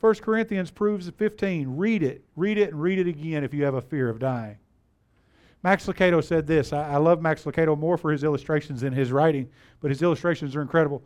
1 0.00 0.14
Corinthians 0.16 0.70
proves 0.70 1.06
it 1.06 1.14
15. 1.16 1.76
Read 1.76 2.02
it. 2.02 2.24
Read 2.34 2.58
it 2.58 2.70
and 2.70 2.82
read 2.82 2.98
it 2.98 3.06
again 3.06 3.44
if 3.44 3.54
you 3.54 3.64
have 3.64 3.74
a 3.74 3.80
fear 3.80 4.08
of 4.08 4.18
dying. 4.18 4.56
Max 5.62 5.86
Lucado 5.86 6.22
said 6.22 6.46
this. 6.46 6.72
I, 6.72 6.94
I 6.94 6.96
love 6.96 7.22
Max 7.22 7.44
Lucado 7.44 7.78
more 7.78 7.96
for 7.96 8.10
his 8.10 8.24
illustrations 8.24 8.80
than 8.80 8.92
his 8.92 9.12
writing, 9.12 9.48
but 9.80 9.90
his 9.90 10.02
illustrations 10.02 10.56
are 10.56 10.62
incredible. 10.62 11.04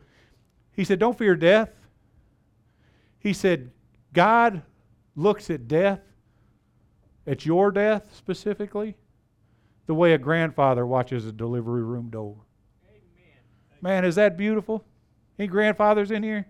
He 0.72 0.84
said, 0.84 0.98
Don't 0.98 1.16
fear 1.16 1.36
death. 1.36 1.70
He 3.18 3.32
said, 3.32 3.70
God 4.12 4.62
looks 5.14 5.50
at 5.50 5.68
death, 5.68 6.00
at 7.26 7.44
your 7.44 7.70
death 7.70 8.14
specifically, 8.14 8.96
the 9.86 9.94
way 9.94 10.12
a 10.12 10.18
grandfather 10.18 10.86
watches 10.86 11.26
a 11.26 11.32
delivery 11.32 11.82
room 11.82 12.10
door. 12.10 12.36
Amen. 12.88 13.38
Man, 13.80 14.04
is 14.04 14.16
that 14.16 14.36
beautiful? 14.36 14.84
Any 15.38 15.48
grandfathers 15.48 16.10
in 16.10 16.22
here? 16.22 16.46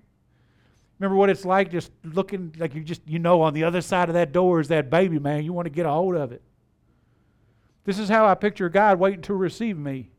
Remember 0.99 1.16
what 1.16 1.29
it's 1.29 1.44
like 1.44 1.70
just 1.70 1.92
looking 2.05 2.55
like 2.59 2.75
you 2.75 2.83
just, 2.83 3.03
you 3.07 3.18
know, 3.18 3.42
on 3.42 3.53
the 3.53 3.64
other 3.64 3.83
side 3.83 4.09
of 4.09 4.14
that 4.14 4.33
door 4.33 4.61
is 4.61 4.68
that 4.68 4.88
baby, 4.88 5.18
man. 5.18 5.44
You 5.44 5.53
want 5.53 5.66
to 5.66 5.70
get 5.70 5.85
a 5.85 5.90
hold 5.90 6.16
of 6.16 6.33
it. 6.33 6.42
This 7.85 7.99
is 7.99 8.09
how 8.09 8.27
I 8.27 8.35
picture 8.35 8.68
God 8.68 8.99
waiting 8.99 9.22
to 9.22 9.35
receive 9.35 9.77
me. 9.77 10.11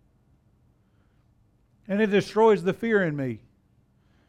And 1.88 2.02
it 2.02 2.08
destroys 2.08 2.64
the 2.64 2.74
fear 2.74 3.04
in 3.04 3.16
me. 3.16 3.40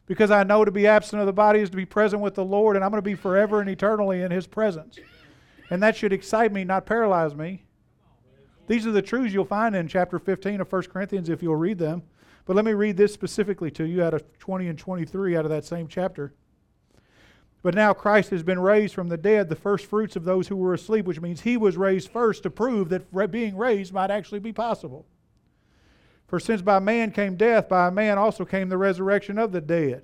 Because 0.07 0.31
I 0.31 0.43
know 0.43 0.65
to 0.65 0.71
be 0.71 0.87
absent 0.87 1.19
of 1.19 1.27
the 1.27 1.33
body 1.33 1.59
is 1.59 1.69
to 1.69 1.77
be 1.77 1.85
present 1.85 2.21
with 2.21 2.33
the 2.33 2.43
Lord, 2.43 2.75
and 2.75 2.83
I'm 2.83 2.89
going 2.89 2.97
to 2.97 3.03
be 3.03 3.15
forever 3.15 3.61
and 3.61 3.69
eternally 3.69 4.23
in 4.23 4.31
His 4.31 4.47
presence. 4.47 4.97
And 5.69 5.83
that 5.83 5.95
should 5.95 6.11
excite 6.11 6.51
me, 6.51 6.63
not 6.63 6.87
paralyze 6.87 7.35
me. 7.35 7.65
These 8.69 8.85
are 8.85 8.91
the 8.91 9.01
truths 9.01 9.33
you'll 9.33 9.45
find 9.45 9.75
in 9.75 9.87
chapter 9.87 10.19
15 10.19 10.61
of 10.61 10.71
1 10.71 10.83
Corinthians 10.83 11.27
if 11.27 11.41
you'll 11.41 11.55
read 11.55 11.79
them. 11.79 12.03
But 12.45 12.55
let 12.55 12.65
me 12.65 12.73
read 12.73 12.97
this 12.97 13.11
specifically 13.11 13.71
to 13.71 13.83
you 13.83 14.03
out 14.03 14.13
of 14.13 14.23
20 14.37 14.67
and 14.67 14.77
23 14.77 15.35
out 15.35 15.43
of 15.43 15.49
that 15.49 15.65
same 15.65 15.87
chapter. 15.87 16.35
But 17.63 17.73
now 17.73 17.93
Christ 17.93 18.29
has 18.29 18.43
been 18.43 18.59
raised 18.59 18.93
from 18.93 19.09
the 19.09 19.17
dead, 19.17 19.49
the 19.49 19.55
first 19.55 19.87
fruits 19.87 20.15
of 20.15 20.23
those 20.23 20.47
who 20.47 20.55
were 20.55 20.75
asleep, 20.75 21.05
which 21.05 21.19
means 21.19 21.41
he 21.41 21.57
was 21.57 21.77
raised 21.77 22.09
first 22.09 22.43
to 22.43 22.51
prove 22.51 22.89
that 22.89 23.31
being 23.31 23.57
raised 23.57 23.91
might 23.91 24.11
actually 24.11 24.39
be 24.39 24.53
possible. 24.53 25.07
For 26.27 26.39
since 26.39 26.61
by 26.61 26.77
man 26.77 27.09
came 27.09 27.37
death, 27.37 27.69
by 27.69 27.89
man 27.89 28.19
also 28.19 28.45
came 28.45 28.69
the 28.69 28.77
resurrection 28.77 29.39
of 29.39 29.51
the 29.51 29.61
dead. 29.61 30.03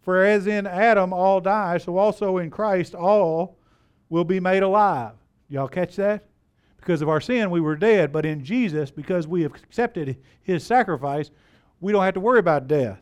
For 0.00 0.24
as 0.24 0.48
in 0.48 0.66
Adam 0.66 1.12
all 1.12 1.40
die, 1.40 1.78
so 1.78 1.96
also 1.96 2.38
in 2.38 2.50
Christ 2.50 2.96
all 2.96 3.56
will 4.08 4.24
be 4.24 4.40
made 4.40 4.64
alive. 4.64 5.12
Y'all 5.48 5.68
catch 5.68 5.94
that? 5.94 6.24
Because 6.82 7.00
of 7.00 7.08
our 7.08 7.20
sin, 7.20 7.50
we 7.50 7.60
were 7.60 7.76
dead, 7.76 8.12
but 8.12 8.26
in 8.26 8.44
Jesus, 8.44 8.90
because 8.90 9.26
we 9.26 9.42
have 9.42 9.54
accepted 9.54 10.18
his 10.42 10.64
sacrifice, 10.64 11.30
we 11.80 11.92
don't 11.92 12.04
have 12.04 12.14
to 12.14 12.20
worry 12.20 12.40
about 12.40 12.68
death. 12.68 13.00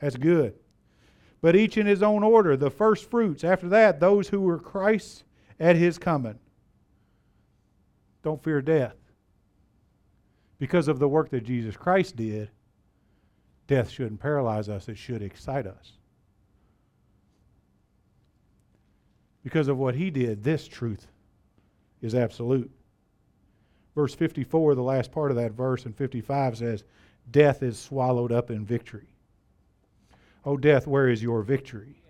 That's 0.00 0.16
good 0.16 0.54
but 1.42 1.56
each 1.56 1.76
in 1.76 1.86
his 1.86 2.02
own 2.02 2.22
order. 2.22 2.56
The 2.56 2.70
first 2.70 3.10
fruits, 3.10 3.44
after 3.44 3.68
that, 3.70 4.00
those 4.00 4.28
who 4.28 4.40
were 4.40 4.58
Christ's 4.58 5.24
at 5.60 5.76
his 5.76 5.98
coming. 5.98 6.38
Don't 8.22 8.42
fear 8.42 8.62
death. 8.62 8.94
Because 10.58 10.86
of 10.86 11.00
the 11.00 11.08
work 11.08 11.30
that 11.30 11.44
Jesus 11.44 11.76
Christ 11.76 12.14
did, 12.14 12.48
death 13.66 13.90
shouldn't 13.90 14.20
paralyze 14.20 14.68
us, 14.68 14.88
it 14.88 14.96
should 14.96 15.20
excite 15.20 15.66
us. 15.66 15.92
Because 19.42 19.66
of 19.66 19.76
what 19.76 19.96
he 19.96 20.10
did, 20.10 20.44
this 20.44 20.68
truth 20.68 21.08
is 22.02 22.14
absolute. 22.14 22.70
Verse 23.94 24.14
54, 24.14 24.74
the 24.74 24.82
last 24.82 25.12
part 25.12 25.30
of 25.30 25.36
that 25.36 25.52
verse, 25.52 25.86
and 25.86 25.96
55 25.96 26.58
says, 26.58 26.84
Death 27.30 27.62
is 27.62 27.78
swallowed 27.78 28.32
up 28.32 28.50
in 28.50 28.64
victory. 28.64 29.08
O 30.44 30.56
death, 30.56 30.86
where 30.86 31.08
is 31.08 31.22
your 31.22 31.42
victory? 31.42 32.02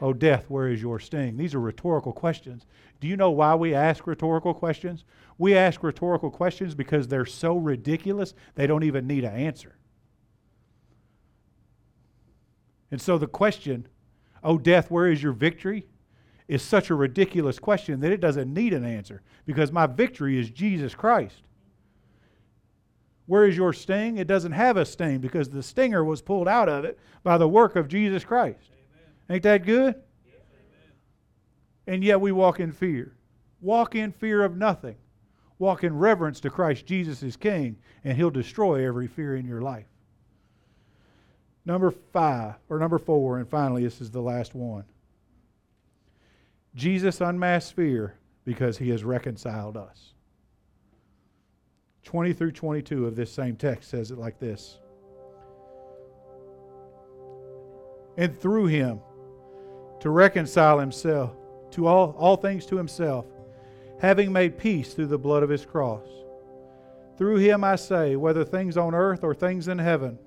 O 0.00 0.12
death, 0.12 0.46
where 0.48 0.68
is 0.68 0.80
your 0.80 0.98
sting? 0.98 1.36
These 1.36 1.54
are 1.54 1.60
rhetorical 1.60 2.12
questions. 2.12 2.66
Do 3.00 3.06
you 3.06 3.16
know 3.16 3.30
why 3.30 3.54
we 3.54 3.74
ask 3.74 4.06
rhetorical 4.06 4.54
questions? 4.54 5.04
We 5.38 5.54
ask 5.54 5.82
rhetorical 5.82 6.30
questions 6.30 6.74
because 6.74 7.06
they're 7.06 7.26
so 7.26 7.56
ridiculous 7.56 8.34
they 8.54 8.66
don't 8.66 8.82
even 8.82 9.06
need 9.06 9.24
an 9.24 9.34
answer. 9.34 9.76
And 12.90 13.00
so 13.00 13.18
the 13.18 13.26
question, 13.26 13.86
O 14.42 14.58
death, 14.58 14.90
where 14.90 15.06
is 15.06 15.22
your 15.22 15.32
victory? 15.32 15.86
Is 16.50 16.62
such 16.62 16.90
a 16.90 16.94
ridiculous 16.96 17.60
question 17.60 18.00
that 18.00 18.10
it 18.10 18.20
doesn't 18.20 18.52
need 18.52 18.72
an 18.72 18.84
answer 18.84 19.22
because 19.46 19.70
my 19.70 19.86
victory 19.86 20.36
is 20.36 20.50
Jesus 20.50 20.96
Christ. 20.96 21.42
Where 23.26 23.46
is 23.46 23.56
your 23.56 23.72
sting? 23.72 24.18
It 24.18 24.26
doesn't 24.26 24.50
have 24.50 24.76
a 24.76 24.84
sting 24.84 25.20
because 25.20 25.48
the 25.48 25.62
stinger 25.62 26.04
was 26.04 26.20
pulled 26.20 26.48
out 26.48 26.68
of 26.68 26.84
it 26.84 26.98
by 27.22 27.38
the 27.38 27.46
work 27.46 27.76
of 27.76 27.86
Jesus 27.86 28.24
Christ. 28.24 28.68
Amen. 28.72 29.14
Ain't 29.30 29.42
that 29.44 29.64
good? 29.64 29.94
Yes, 30.26 30.34
and 31.86 32.02
yet 32.02 32.20
we 32.20 32.32
walk 32.32 32.58
in 32.58 32.72
fear. 32.72 33.14
Walk 33.60 33.94
in 33.94 34.10
fear 34.10 34.42
of 34.42 34.56
nothing. 34.56 34.96
Walk 35.60 35.84
in 35.84 35.96
reverence 35.96 36.40
to 36.40 36.50
Christ 36.50 36.84
Jesus 36.84 37.22
as 37.22 37.36
King, 37.36 37.76
and 38.02 38.16
He'll 38.16 38.28
destroy 38.28 38.84
every 38.84 39.06
fear 39.06 39.36
in 39.36 39.46
your 39.46 39.62
life. 39.62 39.86
Number 41.64 41.92
five, 42.12 42.54
or 42.68 42.80
number 42.80 42.98
four, 42.98 43.38
and 43.38 43.48
finally, 43.48 43.84
this 43.84 44.00
is 44.00 44.10
the 44.10 44.20
last 44.20 44.56
one. 44.56 44.82
Jesus 46.74 47.20
unmasked 47.20 47.74
fear 47.74 48.14
because 48.44 48.78
He 48.78 48.90
has 48.90 49.04
reconciled 49.04 49.76
us. 49.76 50.14
20 52.04 52.32
through 52.32 52.52
22 52.52 53.06
of 53.06 53.14
this 53.14 53.30
same 53.30 53.56
text 53.56 53.90
says 53.90 54.10
it 54.10 54.18
like 54.18 54.38
this 54.38 54.78
And 58.16 58.38
through 58.38 58.66
him 58.66 59.00
to 60.00 60.10
reconcile 60.10 60.78
himself 60.78 61.36
to 61.70 61.86
all, 61.86 62.14
all 62.18 62.36
things 62.36 62.66
to 62.66 62.76
himself, 62.76 63.26
having 64.00 64.32
made 64.32 64.58
peace 64.58 64.92
through 64.92 65.06
the 65.06 65.18
blood 65.18 65.42
of 65.42 65.48
his 65.48 65.64
cross. 65.64 66.06
Through 67.16 67.36
him 67.36 67.64
I 67.64 67.76
say, 67.76 68.16
whether 68.16 68.44
things 68.44 68.76
on 68.76 68.94
earth 68.94 69.24
or 69.24 69.34
things 69.34 69.68
in 69.68 69.78
heaven. 69.78 70.18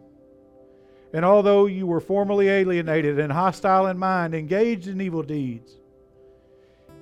And 1.11 1.25
although 1.25 1.65
you 1.65 1.85
were 1.85 1.99
formerly 1.99 2.49
alienated 2.49 3.19
and 3.19 3.31
hostile 3.31 3.87
in 3.87 3.97
mind, 3.97 4.33
engaged 4.33 4.87
in 4.87 5.01
evil 5.01 5.21
deeds, 5.21 5.79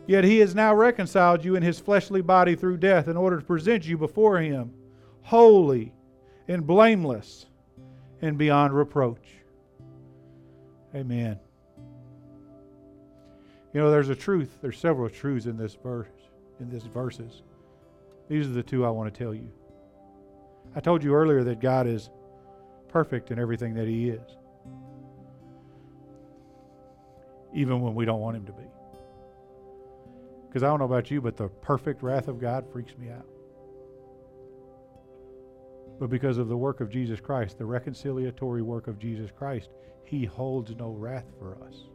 Yet 0.08 0.24
he 0.24 0.40
has 0.40 0.56
now 0.56 0.74
reconciled 0.74 1.46
you 1.46 1.56
in 1.56 1.64
his 1.64 1.80
fleshly 1.80 2.22
body 2.22 2.56
through 2.56 2.78
death 2.78 3.08
in 3.08 3.16
order 3.16 3.40
to 3.40 3.46
present 3.46 3.86
you 3.86 3.98
before 3.98 4.40
him 4.40 4.74
holy 5.22 5.94
and 6.48 6.66
blameless 6.66 7.46
and 8.22 8.38
beyond 8.38 8.74
reproach. 8.74 9.36
Amen. 10.96 11.40
You 13.74 13.80
know, 13.80 13.90
there's 13.90 14.10
a 14.10 14.16
truth, 14.16 14.58
there's 14.62 14.78
several 14.78 15.10
truths 15.10 15.46
in 15.46 15.56
this 15.58 15.76
verse, 15.76 16.10
in 16.60 16.70
these 16.70 16.84
verses. 16.84 17.44
These 18.28 18.48
are 18.48 18.52
the 18.52 18.64
two 18.64 18.86
I 18.86 18.90
want 18.90 19.14
to 19.14 19.18
tell 19.18 19.34
you. 19.34 19.50
I 20.76 20.80
told 20.80 21.04
you 21.04 21.14
earlier 21.14 21.44
that 21.46 21.62
God 21.62 21.88
is 21.88 22.10
perfect 22.90 23.32
in 23.32 23.40
everything 23.40 23.74
that 23.76 23.88
he 23.88 24.10
is. 24.10 24.38
Even 27.54 27.82
when 27.82 27.96
we 27.96 28.06
don't 28.06 28.20
want 28.20 28.38
him 28.38 28.46
to 28.46 28.54
be. 28.54 28.64
Because 30.52 30.64
I 30.64 30.68
don't 30.68 30.80
know 30.80 30.86
about 30.86 31.10
you, 31.10 31.22
but 31.22 31.38
the 31.38 31.48
perfect 31.48 32.04
wrath 32.04 32.28
of 32.28 32.38
God 32.38 32.66
freaks 32.74 32.92
me 32.98 33.10
out. 33.10 33.26
But 35.98 36.10
because 36.10 36.38
of 36.38 36.50
the 36.50 36.58
work 36.58 36.82
of 36.82 36.90
Jesus 36.90 37.22
Christ, 37.22 37.58
the 37.58 37.64
reconciliatory 37.64 38.62
work 38.62 38.88
of 38.88 39.00
Jesus 39.00 39.32
Christ, 39.32 39.70
he 40.04 40.26
holds 40.26 40.76
no 40.76 40.90
wrath 40.90 41.32
for 41.40 41.58
us 41.64 41.86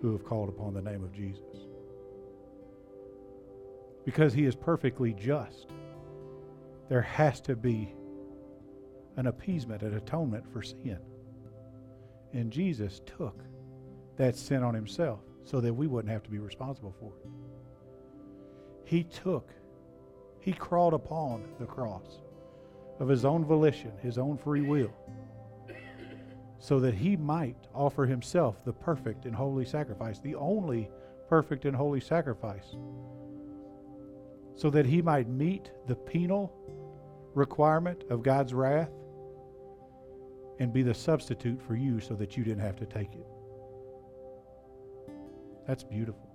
who 0.00 0.12
have 0.12 0.24
called 0.24 0.48
upon 0.48 0.72
the 0.72 0.80
name 0.80 1.04
of 1.04 1.12
Jesus. 1.12 1.66
Because 4.06 4.32
he 4.32 4.46
is 4.46 4.56
perfectly 4.56 5.12
just, 5.12 5.66
there 6.88 7.02
has 7.02 7.38
to 7.42 7.54
be 7.54 7.94
an 9.18 9.26
appeasement, 9.26 9.82
an 9.82 9.94
atonement 9.94 10.50
for 10.50 10.62
sin. 10.62 11.00
And 12.32 12.50
Jesus 12.50 13.02
took 13.04 13.44
that 14.16 14.36
sin 14.36 14.62
on 14.62 14.72
himself 14.72 15.20
so 15.44 15.60
that 15.60 15.72
we 15.72 15.86
wouldn't 15.86 16.12
have 16.12 16.22
to 16.22 16.30
be 16.30 16.38
responsible 16.38 16.94
for 16.98 17.12
it. 17.16 17.30
He 18.84 19.04
took, 19.04 19.50
he 20.40 20.52
crawled 20.52 20.94
upon 20.94 21.44
the 21.58 21.66
cross 21.66 22.20
of 23.00 23.08
his 23.08 23.24
own 23.24 23.44
volition, 23.44 23.92
his 24.02 24.18
own 24.18 24.36
free 24.36 24.62
will, 24.62 24.92
so 26.58 26.78
that 26.80 26.94
he 26.94 27.16
might 27.16 27.56
offer 27.74 28.06
himself 28.06 28.64
the 28.64 28.72
perfect 28.72 29.24
and 29.24 29.34
holy 29.34 29.64
sacrifice, 29.64 30.20
the 30.20 30.34
only 30.34 30.90
perfect 31.28 31.64
and 31.64 31.74
holy 31.74 32.00
sacrifice, 32.00 32.76
so 34.54 34.70
that 34.70 34.86
he 34.86 35.02
might 35.02 35.28
meet 35.28 35.72
the 35.86 35.96
penal 35.96 36.52
requirement 37.34 38.04
of 38.10 38.22
God's 38.22 38.52
wrath 38.52 38.90
and 40.58 40.72
be 40.72 40.82
the 40.82 40.94
substitute 40.94 41.60
for 41.60 41.74
you 41.74 41.98
so 41.98 42.14
that 42.14 42.36
you 42.36 42.44
didn't 42.44 42.62
have 42.62 42.76
to 42.76 42.86
take 42.86 43.14
it. 43.14 43.26
That's 45.66 45.84
beautiful. 45.84 46.28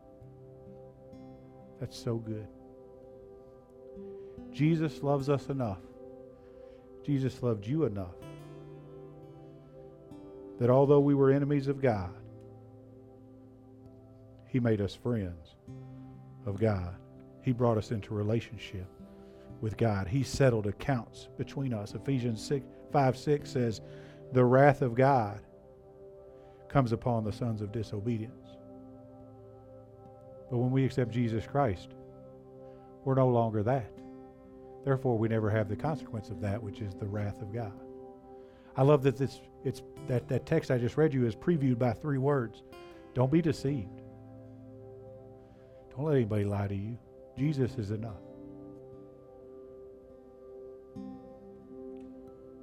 That's 1.80 1.98
so 1.98 2.16
good. 2.16 2.48
Jesus 4.52 5.04
loves 5.04 5.30
us 5.30 5.48
enough. 5.48 5.80
Jesus 7.06 7.42
loved 7.42 7.66
you 7.66 7.86
enough 7.86 8.16
that 10.60 10.70
although 10.70 11.00
we 11.00 11.14
were 11.14 11.32
enemies 11.32 11.68
of 11.68 11.82
God, 11.82 12.14
He 14.48 14.60
made 14.60 14.82
us 14.82 14.96
friends 14.96 15.56
of 16.46 16.60
God. 16.60 16.96
He 17.44 17.52
brought 17.52 17.78
us 17.78 17.92
into 17.92 18.14
relationship 18.14 18.88
with 19.62 19.78
God. 19.78 20.08
He 20.08 20.24
settled 20.24 20.68
accounts 20.68 21.28
between 21.38 21.74
us. 21.74 21.94
Ephesians 21.94 22.44
6, 22.46 22.66
5 22.92 23.18
6 23.18 23.50
says, 23.50 23.82
The 24.34 24.44
wrath 24.44 24.82
of 24.82 24.96
God 24.96 25.40
comes 26.68 26.92
upon 26.92 27.24
the 27.24 27.32
sons 27.32 27.62
of 27.62 27.72
disobedience. 27.72 28.37
But 30.50 30.58
when 30.58 30.72
we 30.72 30.86
accept 30.86 31.12
Jesus 31.12 31.46
Christ, 31.46 31.90
we're 33.04 33.16
no 33.16 33.28
longer 33.28 33.64
that. 33.64 33.92
Therefore, 34.86 35.18
we 35.18 35.28
never 35.28 35.50
have 35.50 35.68
the 35.68 35.76
consequence 35.76 36.30
of 36.30 36.40
that, 36.42 36.62
which 36.62 36.80
is 36.80 36.94
the 36.94 37.08
wrath 37.08 37.42
of 37.42 37.54
God. 37.54 37.74
I 38.76 38.84
love 38.84 39.04
that 39.04 39.18
this 39.18 39.42
it's 39.66 39.82
that, 40.08 40.28
that 40.30 40.46
text 40.46 40.72
I 40.72 40.78
just 40.78 40.98
read 40.98 41.14
you 41.14 41.26
is 41.26 41.36
previewed 41.36 41.80
by 41.80 41.94
three 41.94 42.20
words. 42.20 42.64
Don't 43.14 43.32
be 43.32 43.42
deceived. 43.42 44.02
Don't 45.90 46.06
let 46.06 46.16
anybody 46.16 46.46
lie 46.46 46.68
to 46.68 46.76
you. 46.76 46.98
Jesus 47.38 47.78
is 47.78 47.92
enough. 47.92 48.22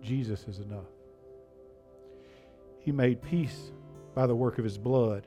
Jesus 0.00 0.46
is 0.46 0.60
enough. 0.60 0.86
He 2.78 2.92
made 2.92 3.22
peace 3.22 3.72
by 4.14 4.26
the 4.26 4.36
work 4.36 4.58
of 4.58 4.64
his 4.64 4.78
blood. 4.78 5.26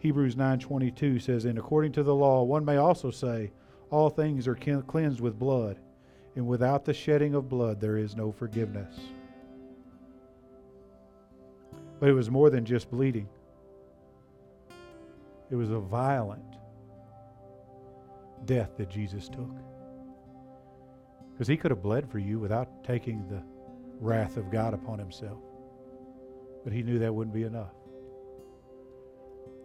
Hebrews 0.00 0.36
9:22 0.36 1.18
says, 1.18 1.44
"And 1.44 1.58
according 1.58 1.92
to 1.92 2.02
the 2.02 2.14
law, 2.14 2.44
one 2.44 2.64
may 2.64 2.76
also 2.76 3.10
say, 3.10 3.52
all 3.90 4.10
things 4.10 4.46
are 4.46 4.54
cleansed 4.54 5.20
with 5.20 5.38
blood, 5.38 5.78
and 6.36 6.46
without 6.46 6.84
the 6.84 6.92
shedding 6.92 7.34
of 7.34 7.48
blood 7.48 7.80
there 7.80 7.96
is 7.96 8.16
no 8.16 8.30
forgiveness." 8.30 9.00
But 11.98 12.10
it 12.10 12.12
was 12.12 12.30
more 12.30 12.50
than 12.50 12.64
just 12.64 12.90
bleeding. 12.90 13.28
It 15.50 15.56
was 15.56 15.70
a 15.70 15.80
violent 15.80 16.44
death 18.44 18.76
that 18.76 18.90
Jesus 18.90 19.28
took. 19.28 19.56
Because 21.32 21.48
he 21.48 21.56
could 21.56 21.70
have 21.70 21.82
bled 21.82 22.08
for 22.08 22.18
you 22.18 22.38
without 22.38 22.84
taking 22.84 23.26
the 23.28 23.42
wrath 24.00 24.36
of 24.36 24.50
God 24.50 24.74
upon 24.74 24.98
himself. 24.98 25.40
But 26.62 26.72
he 26.72 26.82
knew 26.82 26.98
that 26.98 27.14
wouldn't 27.14 27.34
be 27.34 27.44
enough. 27.44 27.74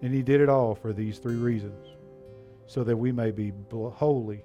And 0.03 0.13
he 0.13 0.21
did 0.21 0.41
it 0.41 0.49
all 0.49 0.75
for 0.75 0.91
these 0.91 1.17
three 1.17 1.37
reasons 1.37 1.87
so 2.67 2.83
that 2.83 2.95
we 2.95 3.11
may 3.13 3.31
be 3.31 3.53
holy, 3.71 4.43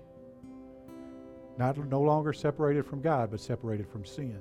not 1.58 1.76
no 1.88 2.00
longer 2.00 2.32
separated 2.32 2.86
from 2.86 3.00
God, 3.00 3.32
but 3.32 3.40
separated 3.40 3.88
from 3.88 4.04
sin, 4.04 4.40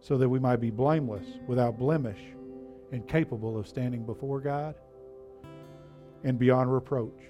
so 0.00 0.18
that 0.18 0.28
we 0.28 0.40
might 0.40 0.56
be 0.56 0.70
blameless, 0.70 1.26
without 1.46 1.78
blemish, 1.78 2.18
and 2.90 3.06
capable 3.06 3.56
of 3.56 3.68
standing 3.68 4.04
before 4.04 4.40
God 4.40 4.74
and 6.24 6.38
beyond 6.40 6.72
reproach, 6.72 7.20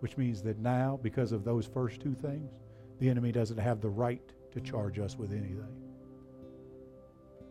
which 0.00 0.16
means 0.16 0.42
that 0.42 0.58
now, 0.58 0.98
because 1.00 1.30
of 1.30 1.44
those 1.44 1.66
first 1.66 2.00
two 2.00 2.14
things, 2.14 2.50
the 2.98 3.08
enemy 3.08 3.30
doesn't 3.30 3.58
have 3.58 3.80
the 3.80 3.88
right 3.88 4.32
to 4.50 4.60
charge 4.60 4.98
us 4.98 5.16
with 5.16 5.30
anything. 5.30 5.76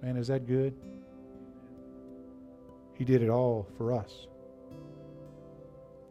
Man, 0.01 0.17
is 0.17 0.27
that 0.27 0.45
good? 0.45 0.73
He 2.93 3.06
did 3.06 3.21
it 3.21 3.29
all 3.29 3.67
for 3.77 3.93
us. 3.93 4.27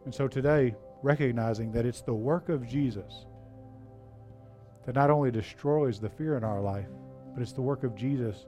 And 0.05 0.13
so 0.13 0.27
today, 0.27 0.75
recognizing 1.01 1.71
that 1.73 1.85
it's 1.85 2.01
the 2.01 2.13
work 2.13 2.49
of 2.49 2.67
Jesus 2.67 3.25
that 4.85 4.95
not 4.95 5.09
only 5.09 5.31
destroys 5.31 5.99
the 5.99 6.09
fear 6.09 6.37
in 6.37 6.43
our 6.43 6.61
life, 6.61 6.87
but 7.33 7.41
it's 7.41 7.53
the 7.53 7.61
work 7.61 7.83
of 7.83 7.95
Jesus 7.95 8.45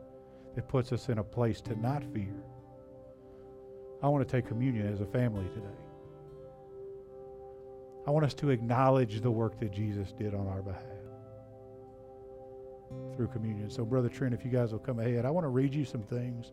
that 0.56 0.68
puts 0.68 0.91
us 0.91 1.10
in 1.10 1.18
a 1.18 1.24
place 1.24 1.62
to 1.62 1.80
not 1.80 2.04
fear. 2.13 2.36
I 4.04 4.08
want 4.08 4.28
to 4.28 4.32
take 4.32 4.48
communion 4.48 4.91
as 4.91 5.02
a 5.02 5.06
family 5.06 5.48
today. 5.50 5.65
I 8.08 8.12
want 8.12 8.26
us 8.26 8.34
to 8.36 8.50
acknowledge 8.50 9.22
the 9.22 9.32
work 9.32 9.60
that 9.60 9.72
Jesus 9.72 10.12
did 10.12 10.34
on 10.36 10.48
our 10.48 10.62
behalf 10.62 10.84
through 13.15 13.28
communion. 13.28 13.70
So, 13.70 13.84
Brother 13.84 14.10
Trent, 14.10 14.34
if 14.34 14.46
you 14.46 14.52
guys 14.52 14.72
will 14.72 14.80
come 14.80 15.00
ahead, 15.00 15.26
I 15.26 15.32
want 15.32 15.46
to 15.46 15.50
read 15.50 15.74
you 15.74 15.86
some 15.86 16.04
things 16.04 16.52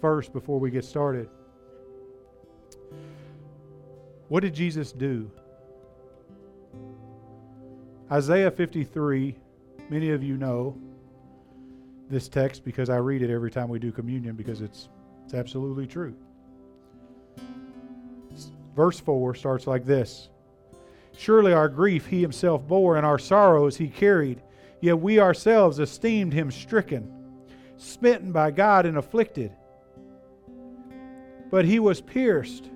first 0.00 0.32
before 0.32 0.60
we 0.60 0.70
get 0.70 0.84
started. 0.84 1.28
What 4.28 4.40
did 4.40 4.54
Jesus 4.54 4.92
do? 4.92 5.30
Isaiah 8.10 8.50
53, 8.50 9.36
many 9.90 10.10
of 10.10 10.22
you 10.22 10.36
know 10.36 10.76
this 12.10 12.28
text 12.28 12.64
because 12.64 12.88
I 12.88 12.96
read 12.96 13.22
it 13.22 13.30
every 13.30 13.50
time 13.50 13.68
we 13.68 13.78
do 13.78 13.92
communion 13.92 14.34
because 14.34 14.60
it's, 14.60 14.88
it's 15.24 15.34
absolutely 15.34 15.86
true. 15.86 16.14
Verse 18.74 19.00
4 19.00 19.34
starts 19.34 19.66
like 19.66 19.84
this 19.84 20.28
Surely 21.16 21.52
our 21.52 21.68
grief 21.68 22.06
he 22.06 22.20
himself 22.20 22.66
bore, 22.66 22.96
and 22.96 23.04
our 23.04 23.18
sorrows 23.18 23.76
he 23.76 23.88
carried. 23.88 24.40
Yet 24.80 25.00
we 25.00 25.18
ourselves 25.18 25.80
esteemed 25.80 26.32
him 26.32 26.52
stricken, 26.52 27.12
smitten 27.76 28.30
by 28.30 28.52
God, 28.52 28.86
and 28.86 28.96
afflicted. 28.96 29.50
But 31.50 31.64
he 31.64 31.80
was 31.80 32.00
pierced 32.00 32.70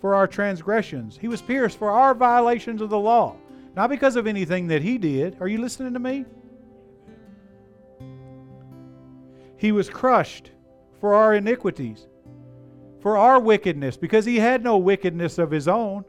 for 0.00 0.14
our 0.14 0.26
transgressions, 0.26 1.18
he 1.18 1.28
was 1.28 1.42
pierced 1.42 1.78
for 1.78 1.90
our 1.90 2.14
violations 2.14 2.80
of 2.80 2.90
the 2.90 2.98
law, 2.98 3.36
not 3.74 3.90
because 3.90 4.16
of 4.16 4.26
anything 4.26 4.66
that 4.68 4.82
he 4.82 4.98
did. 4.98 5.36
Are 5.40 5.48
you 5.48 5.58
listening 5.58 5.92
to 5.94 5.98
me? 5.98 6.24
He 9.56 9.72
was 9.72 9.88
crushed 9.88 10.50
for 11.00 11.14
our 11.14 11.34
iniquities, 11.34 12.06
for 13.00 13.16
our 13.16 13.40
wickedness, 13.40 13.96
because 13.96 14.24
he 14.24 14.36
had 14.36 14.62
no 14.62 14.76
wickedness 14.76 15.38
of 15.38 15.50
his 15.50 15.68
own. 15.68 16.04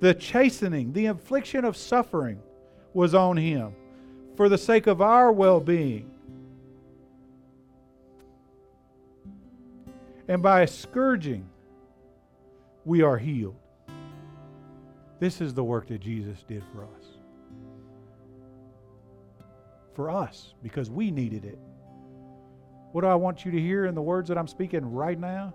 The 0.00 0.14
chastening, 0.14 0.92
the 0.92 1.06
infliction 1.06 1.64
of 1.64 1.76
suffering 1.76 2.40
was 2.94 3.14
on 3.14 3.36
him 3.36 3.74
for 4.36 4.48
the 4.48 4.58
sake 4.58 4.86
of 4.86 5.00
our 5.00 5.32
well 5.32 5.60
being. 5.60 6.10
And 10.28 10.42
by 10.42 10.64
scourging, 10.64 11.48
we 12.86 13.02
are 13.02 13.18
healed. 13.18 13.56
This 15.18 15.40
is 15.40 15.52
the 15.52 15.64
work 15.64 15.88
that 15.88 16.00
Jesus 16.00 16.44
did 16.46 16.62
for 16.72 16.84
us. 16.84 17.04
For 19.94 20.08
us, 20.08 20.54
because 20.62 20.88
we 20.88 21.10
needed 21.10 21.44
it. 21.44 21.58
What 22.92 23.00
do 23.00 23.08
I 23.08 23.16
want 23.16 23.44
you 23.44 23.50
to 23.50 23.60
hear 23.60 23.86
in 23.86 23.94
the 23.94 24.02
words 24.02 24.28
that 24.28 24.38
I'm 24.38 24.46
speaking 24.46 24.92
right 24.92 25.18
now? 25.18 25.52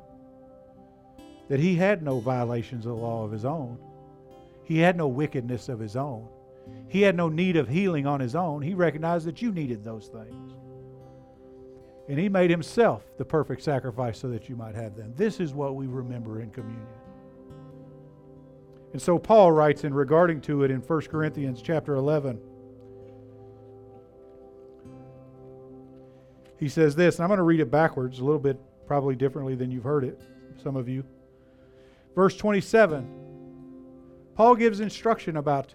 That 1.47 1.59
he 1.59 1.75
had 1.75 2.03
no 2.03 2.19
violations 2.19 2.85
of 2.85 2.91
the 2.91 3.01
law 3.01 3.23
of 3.23 3.31
his 3.31 3.45
own, 3.45 3.79
he 4.65 4.77
had 4.77 4.97
no 4.97 5.07
wickedness 5.07 5.69
of 5.69 5.79
his 5.79 5.95
own. 5.95 6.27
He 6.87 7.01
had 7.01 7.15
no 7.15 7.27
need 7.27 7.55
of 7.55 7.67
healing 7.67 8.05
on 8.05 8.19
his 8.19 8.35
own. 8.35 8.61
He 8.61 8.73
recognized 8.73 9.25
that 9.25 9.41
you 9.41 9.51
needed 9.51 9.83
those 9.83 10.07
things. 10.07 10.53
And 12.07 12.19
he 12.19 12.29
made 12.29 12.49
himself 12.49 13.03
the 13.17 13.25
perfect 13.25 13.63
sacrifice 13.63 14.19
so 14.19 14.29
that 14.29 14.47
you 14.47 14.55
might 14.55 14.75
have 14.75 14.95
them. 14.95 15.13
This 15.15 15.39
is 15.39 15.53
what 15.53 15.75
we 15.75 15.87
remember 15.87 16.41
in 16.41 16.51
communion. 16.51 16.87
And 18.93 19.01
so 19.01 19.17
Paul 19.17 19.51
writes 19.51 19.83
in 19.83 19.93
regarding 19.93 20.41
to 20.41 20.63
it 20.63 20.71
in 20.71 20.81
1 20.81 21.01
Corinthians 21.03 21.61
chapter 21.61 21.95
11. 21.95 22.39
He 26.57 26.69
says 26.69 26.95
this, 26.95 27.15
and 27.15 27.23
I'm 27.23 27.29
going 27.29 27.37
to 27.37 27.43
read 27.43 27.59
it 27.59 27.71
backwards 27.71 28.19
a 28.19 28.23
little 28.23 28.39
bit, 28.39 28.59
probably 28.85 29.15
differently 29.15 29.55
than 29.55 29.71
you've 29.71 29.83
heard 29.83 30.03
it, 30.03 30.21
some 30.61 30.75
of 30.75 30.87
you. 30.87 31.03
Verse 32.13 32.35
27, 32.35 33.09
Paul 34.35 34.55
gives 34.55 34.79
instruction 34.79 35.37
about 35.37 35.73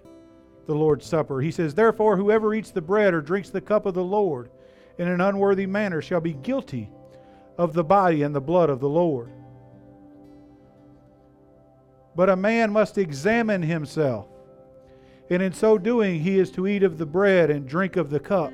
the 0.67 0.75
Lord's 0.75 1.07
Supper. 1.07 1.41
He 1.41 1.51
says, 1.51 1.75
Therefore, 1.75 2.17
whoever 2.17 2.55
eats 2.55 2.71
the 2.71 2.81
bread 2.81 3.15
or 3.15 3.21
drinks 3.21 3.51
the 3.51 3.61
cup 3.61 3.87
of 3.87 3.95
the 3.95 4.05
Lord 4.05 4.51
in 4.99 5.09
an 5.09 5.21
unworthy 5.21 5.67
manner 5.67 6.03
shall 6.03 6.21
be 6.21 6.35
guilty 6.35 6.91
of 7.59 7.73
the 7.73 7.85
body 7.85 8.23
and 8.23 8.35
the 8.35 8.41
blood 8.41 8.71
of 8.71 8.81
the 8.81 8.89
Lord. 8.89 9.31
But 12.17 12.31
a 12.31 12.37
man 12.37 12.73
must 12.73 12.97
examine 12.97 13.63
himself, 13.63 14.27
and 15.29 15.43
in 15.43 15.53
so 15.53 15.77
doing, 15.77 16.21
he 16.21 16.39
is 16.39 16.51
to 16.53 16.67
eat 16.67 16.83
of 16.83 16.97
the 16.97 17.05
bread 17.05 17.51
and 17.51 17.69
drink 17.69 17.97
of 17.97 18.09
the 18.09 18.19
cup. 18.19 18.53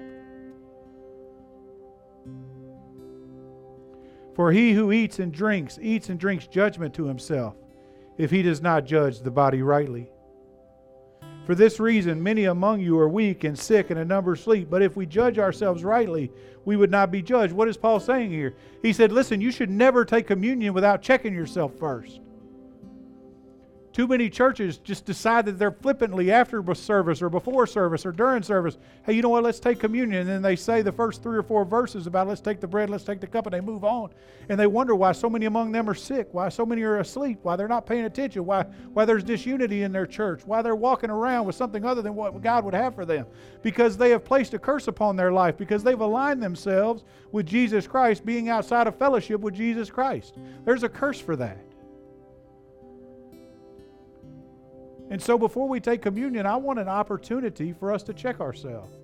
For 4.35 4.51
he 4.51 4.73
who 4.73 4.91
eats 4.91 5.21
and 5.21 5.33
drinks, 5.33 5.79
eats 5.81 6.09
and 6.09 6.19
drinks 6.19 6.49
judgment 6.49 6.93
to 6.95 7.07
himself, 7.07 7.55
if 8.19 8.33
he 8.33 8.43
does 8.43 8.61
not 8.61 8.85
judge 8.85 9.21
the 9.21 9.31
body 9.31 9.63
rightly. 9.63 10.11
For 11.47 11.55
this 11.55 11.79
reason, 11.79 12.23
many 12.23 12.45
among 12.45 12.81
you 12.81 12.99
are 12.99 13.09
weak 13.09 13.45
and 13.45 13.59
sick, 13.59 13.91
and 13.91 13.99
a 13.99 14.05
number 14.05 14.35
sleep. 14.37 14.71
But 14.71 14.83
if 14.83 14.97
we 14.97 15.07
judge 15.07 15.39
ourselves 15.39 15.85
rightly, 15.85 16.31
we 16.65 16.77
would 16.77 16.91
not 16.91 17.11
be 17.11 17.21
judged. 17.21 17.53
What 17.53 17.69
is 17.69 17.77
Paul 17.77 18.01
saying 18.01 18.31
here? 18.31 18.55
He 18.81 18.93
said, 18.93 19.13
Listen, 19.13 19.41
you 19.41 19.51
should 19.51 19.71
never 19.71 20.05
take 20.05 20.29
communion 20.29 20.73
without 20.73 21.03
checking 21.03 21.35
yourself 21.35 21.73
first. 21.79 22.21
Too 23.93 24.07
many 24.07 24.31
churches 24.31 24.79
just 24.79 25.05
decide 25.05 25.45
that 25.45 25.59
they're 25.59 25.71
flippantly 25.71 26.33
after 26.33 26.63
service 26.75 27.21
or 27.21 27.29
before 27.29 27.67
service 27.67 28.07
or 28.07 28.13
during 28.13 28.43
service. 28.43 28.79
Hey, 29.05 29.13
you 29.13 29.21
know 29.21 29.29
what? 29.29 29.45
Let's 29.45 29.61
take 29.61 29.79
communion. 29.79 30.21
And 30.21 30.29
then 30.31 30.41
they 30.41 30.57
say 30.57 30.81
the 30.81 30.93
first 30.93 31.23
three 31.23 31.37
or 31.37 31.43
four 31.43 31.67
verses 31.67 32.07
about 32.07 32.27
let's 32.27 32.41
take 32.41 32.59
the 32.59 32.67
bread, 32.67 32.89
let's 32.89 33.05
take 33.05 33.21
the 33.21 33.27
cup, 33.27 33.45
and 33.45 33.53
they 33.53 33.61
move 33.61 33.85
on. 33.85 34.11
And 34.49 34.59
they 34.59 34.67
wonder 34.67 34.95
why 34.95 35.13
so 35.13 35.29
many 35.29 35.45
among 35.45 35.73
them 35.73 35.91
are 35.91 35.95
sick, 35.95 36.29
why 36.33 36.49
so 36.49 36.65
many 36.65 36.83
are 36.83 37.01
asleep, 37.01 37.41
why 37.43 37.55
they're 37.55 37.69
not 37.69 37.85
paying 37.85 38.07
attention, 38.07 38.47
why, 38.47 38.63
why 38.95 39.05
there's 39.05 39.23
disunity 39.23 39.83
in 39.83 39.93
their 39.93 40.07
church, 40.07 40.41
why 40.47 40.63
they're 40.63 40.75
walking 40.75 41.11
around 41.11 41.45
with 41.45 41.55
something 41.55 41.85
other 41.85 42.01
than 42.01 42.15
what 42.15 42.41
God 42.41 42.65
would 42.65 42.75
have 42.75 42.95
for 42.95 43.05
them. 43.05 43.27
Because 43.63 43.99
they 43.99 44.09
have 44.11 44.25
placed 44.25 44.55
a 44.55 44.59
curse 44.59 44.89
upon 44.89 45.17
their 45.17 45.33
life, 45.33 45.59
because 45.59 45.85
they've 45.85 46.01
aligned 46.01 46.43
themselves 46.43 47.05
with 47.31 47.45
Jesus 47.45 47.87
Christ, 47.87 48.25
being 48.25 48.49
outside 48.49 48.87
of 48.87 48.97
fellowship 48.97 49.43
with 49.43 49.55
Jesus 49.55 49.91
Christ. 49.91 50.39
There's 50.65 50.83
a 50.83 50.89
curse 50.89 51.21
for 51.21 51.37
that. 51.37 51.72
And 55.13 55.21
so 55.21 55.37
before 55.37 55.69
we 55.69 55.79
take 55.79 56.01
communion, 56.01 56.47
I 56.47 56.57
want 56.57 56.79
an 56.79 56.89
opportunity 56.89 57.75
for 57.75 57.93
us 57.93 58.03
to 58.05 58.15
check 58.15 58.41
ourselves. 58.41 58.97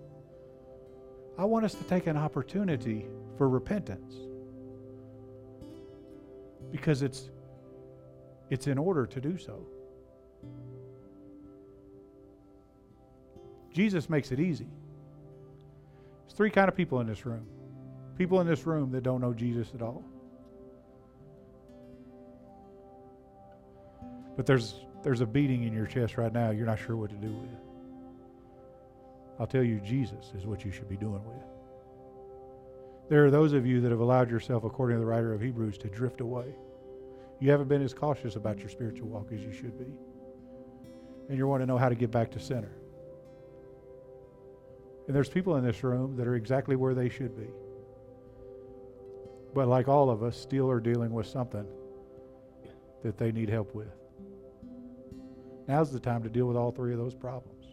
I 1.37 1.45
want 1.45 1.67
us 1.67 1.75
to 1.75 1.85
take 1.85 2.07
an 2.07 2.17
opportunity 2.17 3.05
for 3.37 3.47
repentance 3.47 4.15
because 6.73 7.03
it's 7.03 7.29
it's 8.49 8.69
in 8.69 8.79
order 8.79 9.05
to 9.05 9.21
do 9.21 9.37
so. 9.37 9.67
Jesus 13.75 14.09
makes 14.09 14.33
it 14.33 14.41
easy. 14.41 14.67
There's 16.25 16.39
three 16.39 16.51
kind 16.51 16.71
of 16.71 16.75
people 16.75 17.01
in 17.01 17.07
this 17.07 17.27
room. 17.27 17.47
People 18.17 18.41
in 18.41 18.47
this 18.47 18.67
room 18.67 18.91
that 18.93 19.03
don't 19.03 19.21
know 19.21 19.35
Jesus 19.35 19.69
at 19.75 19.83
all. 19.83 20.03
But 24.39 24.47
there's 24.47 24.87
there's 25.09 25.23
a 25.23 25.27
beating 25.27 25.63
in 25.63 25.73
your 25.73 25.87
chest 25.87 26.19
right 26.19 26.35
now 26.35 26.51
you're 26.51 26.67
not 26.67 26.79
sure 26.79 26.95
what 26.95 27.09
to 27.09 27.17
do 27.17 27.33
with. 27.33 27.49
I'll 29.41 29.47
tell 29.47 29.63
you 29.63 29.81
Jesus 29.81 30.33
is 30.37 30.45
what 30.45 30.67
you 30.67 30.71
should 30.71 30.87
be 30.87 30.99
doing 30.99 31.25
with. 31.25 31.43
There 33.09 33.25
are 33.25 33.31
those 33.31 33.55
of 33.55 33.65
you 33.65 33.81
that 33.81 33.91
have 33.91 34.01
allowed 34.01 34.31
yourself 34.31 34.65
according 34.65 34.99
to 34.99 35.01
the 35.01 35.07
writer 35.07 35.33
of 35.33 35.41
Hebrews 35.41 35.79
to 35.79 35.89
drift 35.89 36.21
away. 36.21 36.55
You 37.41 37.51
haven't 37.51 37.69
been 37.69 37.81
as 37.81 37.95
cautious 37.95 38.37
about 38.37 38.59
your 38.59 38.69
spiritual 38.69 39.09
walk 39.09 39.29
as 39.33 39.41
you 39.41 39.51
should 39.51 39.79
be. 39.79 39.91
And 41.31 41.39
you 41.39 41.47
want 41.47 41.63
to 41.63 41.67
know 41.67 41.79
how 41.79 41.89
to 41.89 41.95
get 41.95 42.11
back 42.11 42.31
to 42.33 42.39
center. 42.39 42.77
And 45.07 45.17
there's 45.17 45.31
people 45.31 45.57
in 45.57 45.65
this 45.65 45.83
room 45.83 46.17
that 46.17 46.27
are 46.27 46.35
exactly 46.35 46.77
where 46.77 46.93
they 46.93 47.09
should 47.09 47.35
be. 47.35 47.49
But 49.55 49.69
like 49.69 49.89
all 49.89 50.11
of 50.11 50.23
us, 50.23 50.37
still 50.37 50.71
are 50.71 50.81
dealing 50.81 51.15
with 51.15 51.27
something 51.27 51.67
that 53.03 53.17
they 53.17 53.33
need 53.33 53.49
help 53.49 53.75
with. 53.75 53.98
Now's 55.69 55.93
the 55.93 56.01
time 56.01 56.23
to 56.23 56.31
deal 56.31 56.47
with 56.47 56.57
all 56.57 56.73
three 56.73 56.93
of 56.93 56.99
those 56.99 57.14
problems. 57.14 57.66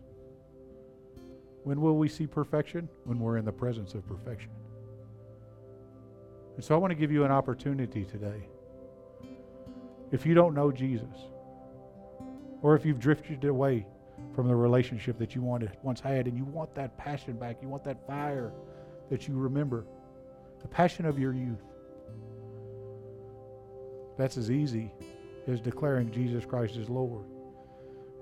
When 1.64 1.80
will 1.80 1.98
we 1.98 2.10
see 2.10 2.28
perfection? 2.28 2.90
When 3.06 3.20
we're 3.20 3.38
in 3.38 3.46
the 3.46 3.54
presence 3.54 3.94
of 3.94 4.06
perfection. 4.06 4.52
And 6.56 6.64
so 6.64 6.76
I 6.76 6.78
want 6.78 6.92
to 6.92 6.96
give 6.96 7.12
you 7.12 7.24
an 7.24 7.32
opportunity 7.32 8.04
today 8.04 8.48
if 10.12 10.26
you 10.26 10.34
don't 10.34 10.54
know 10.54 10.72
Jesus, 10.72 11.16
or 12.62 12.76
if 12.76 12.86
you've 12.86 13.00
drifted 13.00 13.44
away 13.46 13.86
from 14.34 14.48
the 14.48 14.56
relationship 14.56 15.18
that 15.18 15.34
you 15.34 15.42
wanted, 15.42 15.72
once 15.82 16.00
had, 16.00 16.28
and 16.28 16.38
you 16.38 16.46
want 16.46 16.74
that 16.76 16.96
passion 16.98 17.34
back, 17.38 17.58
you 17.62 17.68
want 17.68 17.84
that 17.84 18.06
fire 18.06 18.54
that 19.10 19.28
you 19.28 19.36
remember, 19.36 19.86
the 20.62 20.68
passion 20.68 21.06
of 21.06 21.18
your 21.18 21.34
youth. 21.34 21.64
That's 24.18 24.38
as 24.38 24.52
easy 24.52 24.94
as 25.48 25.60
declaring 25.60 26.12
Jesus 26.12 26.46
Christ 26.46 26.78
as 26.78 26.88
Lord 26.88 27.26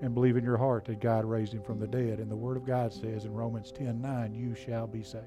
and 0.02 0.14
believe 0.14 0.36
in 0.36 0.44
your 0.44 0.56
heart 0.56 0.84
that 0.86 1.00
God 1.00 1.24
raised 1.24 1.52
him 1.52 1.62
from 1.62 1.78
the 1.78 1.86
dead. 1.86 2.18
And 2.18 2.30
the 2.30 2.36
Word 2.36 2.56
of 2.56 2.66
God 2.66 2.92
says 2.92 3.24
in 3.24 3.32
Romans 3.32 3.72
10 3.72 4.00
9, 4.00 4.34
you 4.34 4.54
shall 4.54 4.86
be 4.86 5.02
saved. 5.02 5.24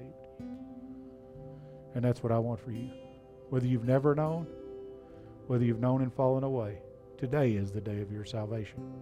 And 1.94 2.04
that's 2.04 2.22
what 2.22 2.32
I 2.32 2.38
want 2.38 2.60
for 2.60 2.70
you. 2.70 2.90
Whether 3.50 3.66
you've 3.66 3.84
never 3.84 4.14
known 4.14 4.46
whether 5.48 5.64
you've 5.64 5.80
known 5.80 6.02
and 6.02 6.12
fallen 6.12 6.44
away, 6.44 6.78
today 7.16 7.52
is 7.52 7.72
the 7.72 7.80
day 7.80 8.00
of 8.00 8.12
your 8.12 8.24
salvation. 8.24 8.92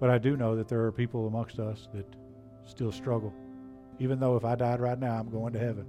But 0.00 0.08
I 0.08 0.18
do 0.18 0.36
know 0.38 0.56
that 0.56 0.68
there 0.68 0.82
are 0.84 0.90
people 0.90 1.26
amongst 1.26 1.58
us 1.58 1.86
that 1.94 2.06
still 2.64 2.90
struggle. 2.90 3.32
Even 3.98 4.18
though 4.18 4.36
if 4.36 4.44
I 4.44 4.54
died 4.54 4.80
right 4.80 4.98
now, 4.98 5.18
I'm 5.18 5.30
going 5.30 5.52
to 5.52 5.58
heaven. 5.58 5.86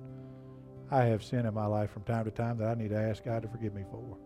I 0.92 1.06
have 1.06 1.24
sin 1.24 1.46
in 1.46 1.54
my 1.54 1.66
life 1.66 1.92
from 1.92 2.04
time 2.04 2.26
to 2.26 2.32
time 2.32 2.58
that 2.58 2.68
I 2.68 2.76
need 2.76 2.90
to 2.90 3.00
ask 3.00 3.24
God 3.24 3.44
to 3.44 3.48
forgive 3.48 3.74
me 3.74 3.84
for. 3.90 4.18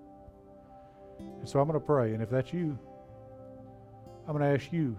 And 1.20 1.48
so 1.48 1.60
I'm 1.60 1.68
going 1.68 1.80
to 1.80 1.86
pray. 1.86 2.14
And 2.14 2.22
if 2.22 2.32
that's 2.32 2.52
you, 2.52 2.78
I'm 4.28 4.38
going 4.38 4.44
to 4.44 4.62
ask 4.62 4.74
you 4.74 4.98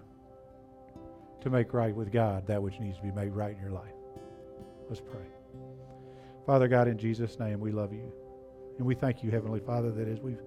to 1.41 1.49
make 1.51 1.71
right 1.71 1.95
with 1.95 2.11
God 2.11 2.47
that 2.47 2.61
which 2.61 2.79
needs 2.79 2.97
to 2.97 3.03
be 3.03 3.11
made 3.11 3.29
right 3.29 3.55
in 3.55 3.61
your 3.61 3.71
life. 3.71 3.93
Let's 4.89 5.01
pray. 5.01 5.25
Father 6.47 6.67
God, 6.67 6.87
in 6.87 6.97
Jesus' 6.97 7.37
name, 7.37 7.59
we 7.59 7.71
love 7.71 7.93
you. 7.93 8.11
And 8.79 8.87
we 8.87 8.95
thank 8.95 9.23
you, 9.23 9.29
Heavenly 9.29 9.59
Father, 9.59 9.91
that 9.91 10.07
as 10.07 10.19
we've 10.19 10.41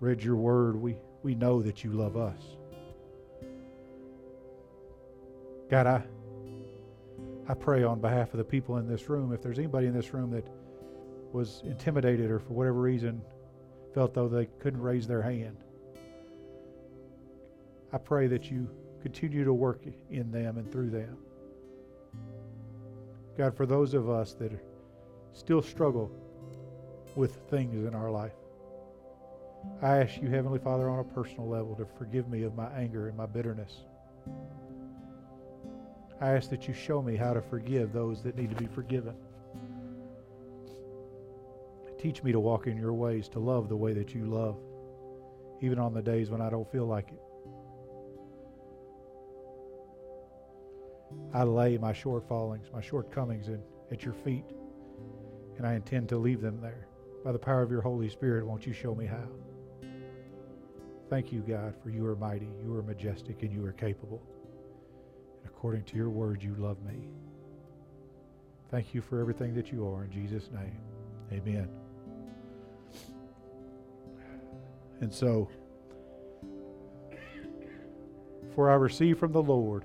read 0.00 0.22
your 0.22 0.36
word, 0.36 0.74
we, 0.74 0.96
we 1.22 1.34
know 1.34 1.60
that 1.60 1.84
you 1.84 1.92
love 1.92 2.16
us. 2.16 2.40
God, 5.70 5.86
I, 5.86 6.02
I 7.46 7.54
pray 7.54 7.82
on 7.82 8.00
behalf 8.00 8.32
of 8.32 8.38
the 8.38 8.44
people 8.44 8.78
in 8.78 8.88
this 8.88 9.10
room, 9.10 9.34
if 9.34 9.42
there's 9.42 9.58
anybody 9.58 9.86
in 9.86 9.92
this 9.92 10.14
room 10.14 10.30
that 10.30 10.46
was 11.32 11.62
intimidated 11.66 12.30
or 12.30 12.38
for 12.38 12.54
whatever 12.54 12.80
reason 12.80 13.20
felt 13.92 14.14
though 14.14 14.28
they 14.28 14.46
couldn't 14.60 14.80
raise 14.80 15.06
their 15.06 15.20
hand, 15.20 15.58
I 17.92 17.98
pray 17.98 18.26
that 18.28 18.50
you 18.50 18.68
continue 19.02 19.44
to 19.44 19.52
work 19.52 19.84
in 20.10 20.30
them 20.30 20.56
and 20.56 20.70
through 20.70 20.90
them. 20.90 21.18
God, 23.36 23.56
for 23.56 23.66
those 23.66 23.94
of 23.94 24.08
us 24.08 24.34
that 24.34 24.52
still 25.32 25.62
struggle 25.62 26.10
with 27.16 27.36
things 27.50 27.86
in 27.86 27.94
our 27.94 28.10
life. 28.10 28.32
I 29.80 29.98
ask 29.98 30.20
you, 30.20 30.28
Heavenly 30.28 30.58
Father, 30.58 30.88
on 30.88 30.98
a 30.98 31.04
personal 31.04 31.48
level 31.48 31.74
to 31.76 31.86
forgive 31.98 32.28
me 32.28 32.42
of 32.42 32.54
my 32.54 32.68
anger 32.72 33.08
and 33.08 33.16
my 33.16 33.26
bitterness. 33.26 33.84
I 36.20 36.30
ask 36.30 36.50
that 36.50 36.68
you 36.68 36.74
show 36.74 37.02
me 37.02 37.16
how 37.16 37.32
to 37.32 37.42
forgive 37.42 37.92
those 37.92 38.22
that 38.22 38.36
need 38.36 38.50
to 38.50 38.56
be 38.56 38.66
forgiven. 38.66 39.14
Teach 41.98 42.22
me 42.22 42.32
to 42.32 42.40
walk 42.40 42.66
in 42.66 42.76
your 42.76 42.92
ways, 42.92 43.28
to 43.30 43.38
love 43.38 43.68
the 43.68 43.76
way 43.76 43.92
that 43.92 44.14
you 44.14 44.24
love, 44.24 44.56
even 45.60 45.78
on 45.78 45.94
the 45.94 46.02
days 46.02 46.30
when 46.30 46.40
I 46.40 46.50
don't 46.50 46.70
feel 46.70 46.86
like 46.86 47.08
it. 47.08 47.22
I 51.34 51.44
lay 51.44 51.78
my 51.78 51.92
shortfallings, 51.92 52.72
my 52.72 52.80
shortcomings 52.80 53.48
in, 53.48 53.62
at 53.90 54.04
your 54.04 54.14
feet, 54.14 54.44
and 55.56 55.66
I 55.66 55.74
intend 55.74 56.08
to 56.10 56.18
leave 56.18 56.40
them 56.40 56.60
there. 56.60 56.86
By 57.24 57.32
the 57.32 57.38
power 57.38 57.62
of 57.62 57.70
your 57.70 57.80
Holy 57.80 58.08
Spirit, 58.08 58.46
won't 58.46 58.66
you 58.66 58.72
show 58.72 58.94
me 58.94 59.06
how? 59.06 59.28
Thank 61.08 61.32
you, 61.32 61.40
God, 61.40 61.74
for 61.82 61.90
you 61.90 62.06
are 62.06 62.16
mighty, 62.16 62.48
you 62.64 62.74
are 62.74 62.82
majestic, 62.82 63.42
and 63.42 63.52
you 63.52 63.64
are 63.64 63.72
capable. 63.72 64.22
And 65.42 65.50
according 65.50 65.84
to 65.84 65.96
your 65.96 66.10
word, 66.10 66.42
you 66.42 66.54
love 66.54 66.82
me. 66.84 67.08
Thank 68.70 68.94
you 68.94 69.02
for 69.02 69.20
everything 69.20 69.54
that 69.54 69.70
you 69.70 69.86
are. 69.86 70.04
In 70.04 70.10
Jesus' 70.10 70.48
name, 70.50 70.80
amen. 71.30 71.68
And 75.00 75.12
so, 75.12 75.50
for 78.54 78.70
I 78.70 78.74
receive 78.74 79.18
from 79.18 79.32
the 79.32 79.42
Lord, 79.42 79.84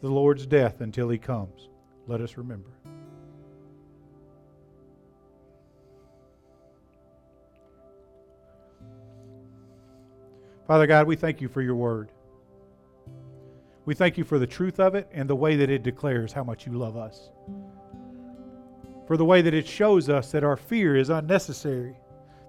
the 0.00 0.08
Lord's 0.08 0.46
death 0.46 0.80
until 0.80 1.08
he 1.08 1.18
comes. 1.18 1.68
Let 2.06 2.20
us 2.20 2.36
remember. 2.36 2.70
Father 10.66 10.86
God, 10.86 11.06
we 11.06 11.16
thank 11.16 11.40
you 11.40 11.48
for 11.48 11.62
your 11.62 11.74
word. 11.74 12.12
We 13.86 13.94
thank 13.94 14.16
you 14.16 14.22
for 14.22 14.38
the 14.38 14.46
truth 14.46 14.78
of 14.78 14.94
it 14.94 15.08
and 15.12 15.28
the 15.28 15.34
way 15.34 15.56
that 15.56 15.68
it 15.68 15.82
declares 15.82 16.32
how 16.32 16.44
much 16.44 16.64
you 16.64 16.74
love 16.74 16.96
us. 16.96 17.30
For 19.08 19.16
the 19.16 19.24
way 19.24 19.42
that 19.42 19.52
it 19.52 19.66
shows 19.66 20.08
us 20.08 20.30
that 20.30 20.44
our 20.44 20.56
fear 20.56 20.94
is 20.94 21.10
unnecessary, 21.10 21.96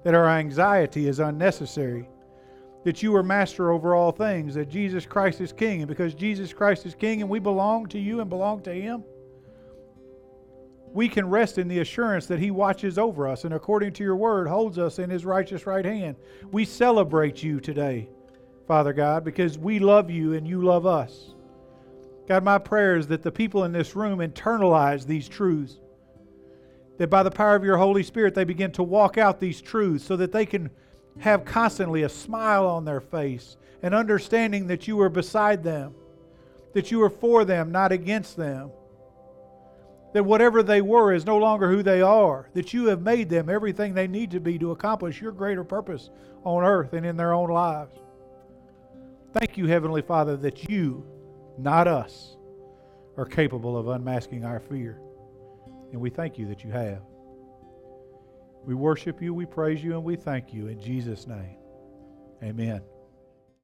that 0.04 0.14
our 0.14 0.30
anxiety 0.30 1.08
is 1.08 1.20
unnecessary, 1.20 2.08
that 2.84 3.04
you 3.04 3.16
are 3.16 3.24
master 3.24 3.72
over 3.72 3.94
all 3.94 4.12
things, 4.12 4.56
that 4.56 4.70
Jesus 4.70 5.06
Christ 5.06 5.40
is 5.42 5.54
king. 5.54 5.82
And 5.82 5.88
because 5.88 6.14
Jesus 6.14 6.52
Christ 6.52 6.86
is 6.86 6.96
king 6.96 7.22
and 7.22 7.30
we 7.30 7.40
belong 7.40 7.88
to 7.88 8.00
you 8.00 8.22
and 8.22 8.30
belong 8.30 8.62
to 8.64 8.74
him, 8.74 9.04
we 10.94 11.08
can 11.08 11.30
rest 11.30 11.58
in 11.58 11.68
the 11.68 11.80
assurance 11.80 12.26
that 12.28 12.40
He 12.40 12.52
watches 12.52 12.98
over 12.98 13.28
us 13.28 13.46
and, 13.46 13.54
according 13.54 13.94
to 13.94 14.04
your 14.04 14.16
word, 14.16 14.48
holds 14.48 14.78
us 14.78 15.00
in 15.00 15.10
His 15.10 15.26
righteous 15.26 15.66
right 15.66 15.86
hand. 15.86 16.16
We 16.52 16.66
celebrate 16.66 17.42
you 17.42 17.60
today, 17.60 18.10
Father 18.68 18.94
God, 18.94 19.24
because 19.24 19.58
we 19.58 19.80
love 19.80 20.10
you 20.10 20.34
and 20.34 20.48
you 20.48 20.62
love 20.62 20.86
us. 20.86 21.34
God, 22.28 22.44
my 22.44 22.58
prayer 22.58 22.98
is 22.98 23.08
that 23.08 23.24
the 23.24 23.32
people 23.32 23.64
in 23.64 23.72
this 23.72 23.96
room 23.96 24.20
internalize 24.20 25.06
these 25.06 25.28
truths, 25.28 25.80
that 26.98 27.10
by 27.10 27.24
the 27.24 27.32
power 27.32 27.56
of 27.56 27.64
your 27.64 27.78
Holy 27.78 28.04
Spirit, 28.04 28.36
they 28.36 28.44
begin 28.44 28.72
to 28.74 28.84
walk 28.84 29.18
out 29.18 29.40
these 29.40 29.62
truths 29.62 30.04
so 30.04 30.16
that 30.18 30.32
they 30.32 30.46
can 30.46 30.70
have 31.20 31.46
constantly 31.46 32.04
a 32.04 32.10
smile 32.10 32.66
on 32.66 32.86
their 32.86 33.02
face 33.02 33.58
and 33.84 33.94
understanding 33.94 34.68
that 34.68 34.88
you 34.88 35.00
are 35.02 35.10
beside 35.10 35.64
them 35.64 35.94
that 36.74 36.92
you 36.92 37.02
are 37.04 37.10
for 37.10 37.46
them, 37.46 37.72
not 37.72 37.92
against 37.92 38.38
them. 38.38 38.72
That 40.14 40.24
whatever 40.24 40.62
they 40.62 40.82
were 40.82 41.14
is 41.14 41.26
no 41.26 41.38
longer 41.38 41.70
who 41.70 41.84
they 41.84 42.02
are. 42.02 42.50
That 42.54 42.74
you 42.74 42.88
have 42.88 43.02
made 43.02 43.30
them 43.30 43.50
everything 43.50 43.94
they 43.94 44.08
need 44.08 44.32
to 44.32 44.40
be 44.40 44.58
to 44.60 44.72
accomplish 44.72 45.22
your 45.22 45.32
greater 45.32 45.64
purpose 45.64 46.10
on 46.44 46.64
earth 46.64 46.94
and 46.94 47.06
in 47.06 47.16
their 47.16 47.34
own 47.34 47.50
lives. 47.50 47.96
Thank 49.34 49.58
you, 49.58 49.68
Heavenly 49.68 50.02
Father, 50.02 50.36
that 50.38 50.70
you, 50.70 51.06
not 51.58 51.88
us, 51.88 52.36
are 53.16 53.26
capable 53.26 53.78
of 53.78 53.88
unmasking 53.88 54.44
our 54.44 54.60
fear. 54.60 55.00
And 55.94 56.02
we 56.02 56.10
thank 56.10 56.38
you 56.38 56.48
that 56.48 56.64
you 56.64 56.72
have. 56.72 57.02
We 58.66 58.76
worship 58.76 59.22
you, 59.22 59.34
we 59.34 59.46
praise 59.46 59.84
you, 59.84 59.94
and 59.94 60.04
we 60.04 60.16
thank 60.16 60.54
you 60.54 60.68
in 60.68 60.80
Jesus' 60.80 61.28
name. 61.28 61.58
Amen. 62.44 62.82